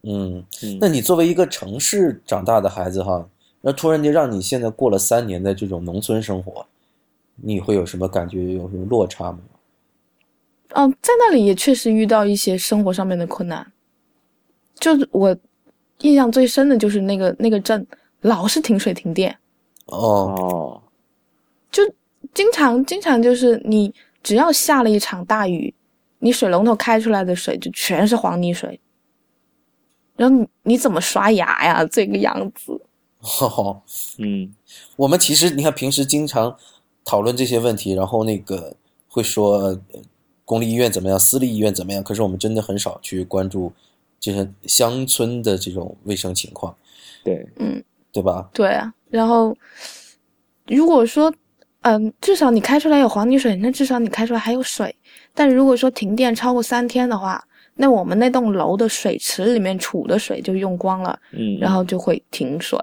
[0.02, 3.28] 嗯，嗯那你作为一个城市长大的孩子哈，
[3.66, 6.64] 那突然间让你现在过了三年的这种农村生活，
[7.34, 8.52] 你会有什么感觉？
[8.52, 9.40] 有什么落差吗？
[10.70, 13.72] 哦，在那里也确实遇到一些生活上面的困难。
[14.78, 15.36] 就是我
[16.02, 17.84] 印象最深的就是那个那个镇
[18.20, 19.36] 老是停水停电，
[19.86, 20.82] 哦，哦，
[21.72, 21.82] 就
[22.32, 23.92] 经常经常就是你
[24.22, 25.74] 只要下了一场大雨，
[26.20, 28.78] 你水龙头开出来的水就全是黄泥水，
[30.14, 31.84] 然后你你怎么刷牙呀？
[31.86, 32.80] 这个样子，
[33.40, 33.82] 哦，
[34.18, 34.54] 嗯
[34.96, 36.56] 我们其实你看平时经常
[37.04, 38.74] 讨论这些问题，然后那个
[39.08, 39.80] 会说呃
[40.44, 43.72] 公立医院怎么样，私立医院怎么样，可是我们真的很少去关注
[44.20, 46.74] 这些乡村的这种卫生情况，
[47.24, 48.48] 对，嗯，对吧？
[48.52, 48.92] 对啊。
[49.10, 49.56] 然后
[50.66, 51.32] 如果说，
[51.82, 54.94] 嗯，至少你开出来有黄泥水，那至少你开出来还有水。
[55.32, 57.42] 但如果说停电超过三天的话，
[57.76, 62.78] 那我们那栋楼的水池里面储的水就用光了，嗯，然后就会停水。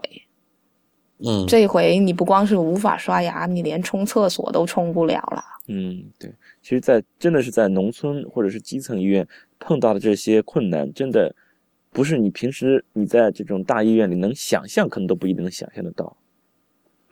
[1.26, 5.43] 嗯，这回你不光是无法刷牙，你连冲厕所都冲不了了。
[5.67, 6.30] 嗯，对，
[6.61, 9.26] 其实在，真的是在农村或者是基层医院
[9.57, 11.34] 碰到的这些困难，真的
[11.91, 16.15] 不是你平时你在这种大医院里能想象，可能都不一定能想象得到。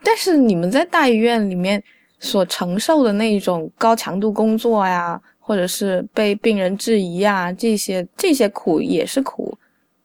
[0.03, 1.81] 但是你们在大医院里面
[2.19, 9.57] 所承受的那种高强度工作呀，或者是被病人质疑呀，这些这些苦也是苦，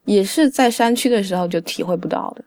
[0.05, 2.45] 也是在山区的时候就体会不到的。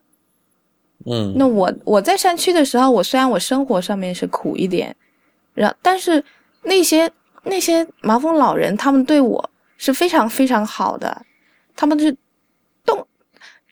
[1.06, 4.95] 嗯，那我我在山区的时候，我虽然我生活上面是苦一点，
[5.54, 6.24] 然但是
[6.64, 7.10] 那些
[7.43, 11.26] 那些麻风老人，他们对我是非常非常好的，
[11.76, 12.16] 他们是
[12.86, 13.08] 动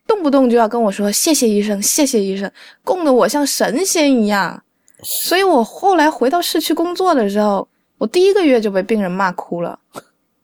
[0.05, 2.49] 动不动就要跟我说谢谢医生，谢谢医生，
[2.83, 4.63] 供得我像神仙一样。
[5.03, 7.67] 所以我后来回到市区工作的时候，
[7.97, 9.77] 我第一个月就被病人骂哭了。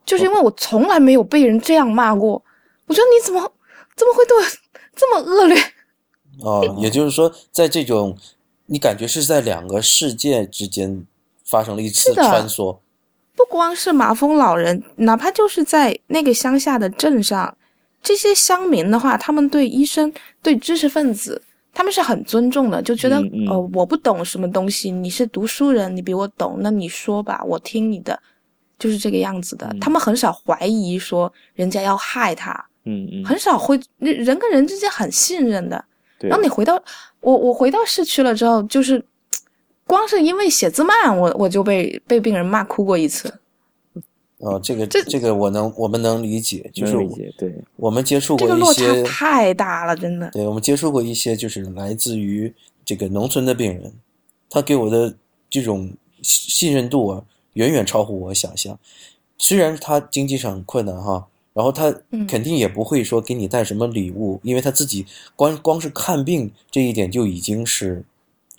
[0.05, 2.43] 就是因为我从来没有被人这样骂过。
[2.88, 3.39] 我觉得你怎么
[3.95, 4.43] 怎么会对我
[4.93, 5.57] 这么恶劣？
[6.39, 8.17] 哦，也就是说，在这种
[8.65, 11.05] 你感觉是在两个世界之间
[11.43, 12.77] 发生了一次穿梭。
[13.36, 17.57] 不光是麻风老人，哪怕就是在那个乡下的镇上，
[18.01, 21.41] 这些乡民的话，他们对医生、对知识分子，
[21.73, 28.19] 他们是很尊重的，就觉得、嗯嗯哦，我不懂什么东西，你是读书人，你比我懂，那你说吧，我听你的，
[28.77, 29.67] 就是这个样子的。
[29.71, 32.53] 嗯他们很少怀疑说人家要害他，
[32.86, 35.84] 嗯嗯，很少会人人跟人之间很信任的。
[36.24, 36.82] 对然后你回到
[37.19, 39.03] 我我回到市区了之后，就是
[39.86, 43.41] 光是因为写字慢，我我就被被病人骂哭过一次。
[44.38, 46.93] 哦，这个这这个我能我们能理解，就是
[47.38, 50.30] 对，我们接触过一个落差些，太大了，真的。
[50.32, 52.53] 对我们接触过一些就是来自于
[52.86, 53.93] 这个农村的病人，
[54.49, 55.13] 他给我的
[55.49, 58.80] 这种信信任度啊，远远超乎我想象。
[59.38, 68.03] 虽然他经济上很困难哈，然后他嗯肯定也不会说给你带什么礼物，因为他自己光光是看病这一点就已经是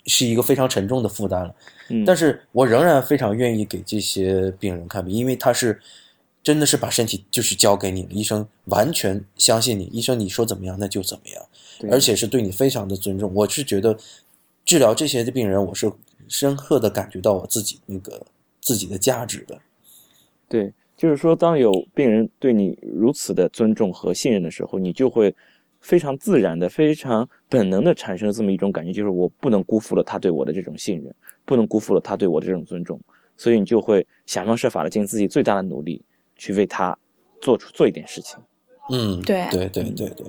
[0.05, 1.55] 是一个非常沉重的负担了。
[1.89, 5.79] 嗯，但是我仍然非常愿意给这些病人看病，因为他是
[6.41, 11.45] 真的是把身体就是交给你了，医生完全相信你，医生你说怎么样那就怎么样，
[11.91, 13.31] 而且是对你非常的尊重。
[13.33, 13.97] 我是觉得
[14.63, 15.91] 治疗这些的病人，我是
[16.27, 18.21] 深刻的感觉到我自己那个
[18.61, 19.59] 自己的价值的。
[20.47, 25.35] 对，就是说，当有病人对你如此的尊重和信任的时候，你就会
[25.81, 32.99] 非常自然的、非常本能的产生这么一种感觉，就是我不能辜负了他对我的这种信任，不能辜负了他对我的这种尊重，
[33.37, 36.01] 所以你就会想方设法的尽自己最大的努力
[36.37, 36.97] 去为他
[37.41, 38.37] 做出做一点事情。
[38.89, 40.25] 嗯，对对对对对。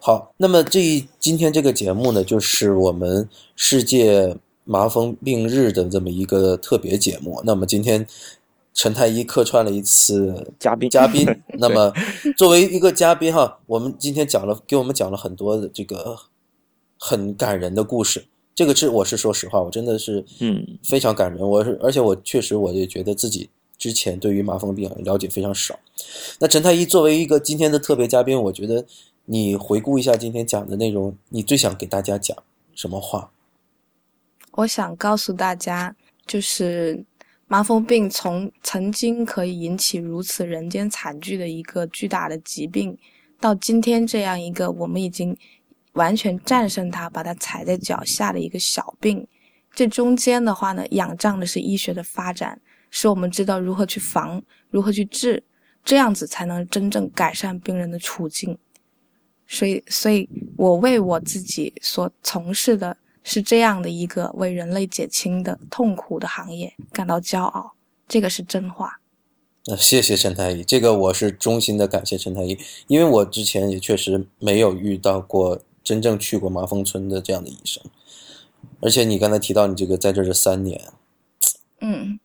[0.00, 4.34] 好，那么这一今天这个节目呢，就是我们世界
[4.64, 7.40] 麻风病日的这么一个特别节目。
[7.44, 8.06] 那么今天
[8.72, 11.26] 陈太医客串了一次嘉宾嘉宾。
[11.58, 11.92] 那么
[12.36, 16.16] 作为一个嘉宾哈，我们今天讲了，给我们讲了很多的这个
[16.98, 18.26] 很感人的故事。
[18.54, 21.40] 这个是我是说实话，我真的是嗯非常感人。
[21.40, 23.48] 我是而且我确实我也觉得自己
[23.78, 25.78] 之前对于麻风病了解非常少。
[26.38, 28.84] 那陈太医作为一个今天的特别嘉宾，我觉得
[29.24, 32.36] 你回顾一下今天讲的内容，你最想给大家讲
[32.74, 33.30] 什么话？
[34.52, 35.94] 我想告诉大家，
[36.26, 37.04] 就是
[37.52, 42.96] 麻风病从曾经可以引起如此人间惨剧的一个巨大的疾病，
[43.40, 45.36] 到今天这样一个我们已经
[45.94, 49.26] 完全战胜它，把它踩在脚下的一个小病，
[49.74, 54.40] 这中间的话呢，仰仗的是医学的发展，使我们知道如何去防，
[54.70, 55.42] 如何去治，
[55.84, 58.56] 这样子才能真正改善病人的处境。
[59.48, 67.72] 所以，所以我为我自己所从事的是这样的一个为人类减轻的痛苦的行业感到骄傲，
[68.08, 69.00] 这个是真话。
[69.66, 77.82] 那谢谢陈太医，这个我是衷心的感谢陈太医，因为我之前也确实没有遇到过真正去过麻风村的这样的医生，
[78.80, 80.80] 而且你刚才提到你这个在这儿这三年，
[81.82, 82.18] 嗯，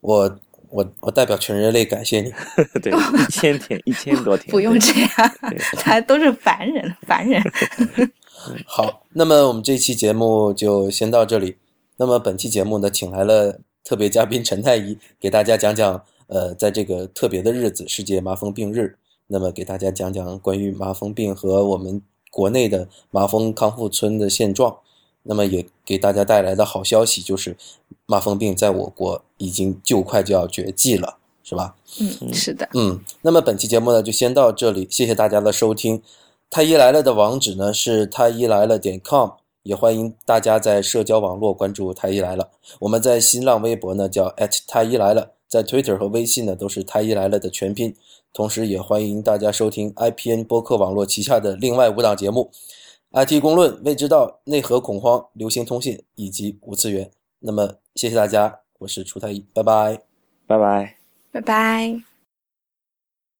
[0.00, 0.40] 我
[0.70, 2.32] 我我代表全人类感谢你。
[2.82, 5.10] 对，一千天，一千多天， 不用这样
[5.50, 7.42] 对，大家都是凡人，凡人。
[8.66, 11.56] 好，那么我们这期节目就先到这里。
[11.96, 24.78] 那么本期节目呢，请来了特别嘉宾陈太医，给大家讲讲，呃，在这个特别的日子——世界麻风病日，那么给大家讲讲关于麻风病和我们国内的麻风康复村的现状。
[25.24, 27.56] 那么也给大家带来的好消息就是，
[28.06, 31.74] 麻风病在我国已经就快就要绝迹了，是吧？
[32.00, 36.00] 嗯，是的，嗯，那么本期节目呢就先到这里，谢谢大家的收听。
[36.50, 39.30] 太医来了的网址呢是太医来了点 com，
[39.62, 42.50] 也欢迎大家在社交网络关注太医来了。
[42.80, 44.34] 我们在新浪微博呢叫
[44.66, 47.94] 太医来了，在 Twitter 和微信呢都是太医来了的全拼。
[48.32, 52.50] 同时也欢迎大家收听 IPN 播客网络旗下的另外五档节目
[53.12, 57.10] ：IT 公论、未知道、内核恐慌、流行通信以及无次元。
[57.40, 60.00] 那么谢谢大家，我是楚太医，拜拜。
[60.46, 60.96] 拜拜。
[61.30, 62.07] 拜拜。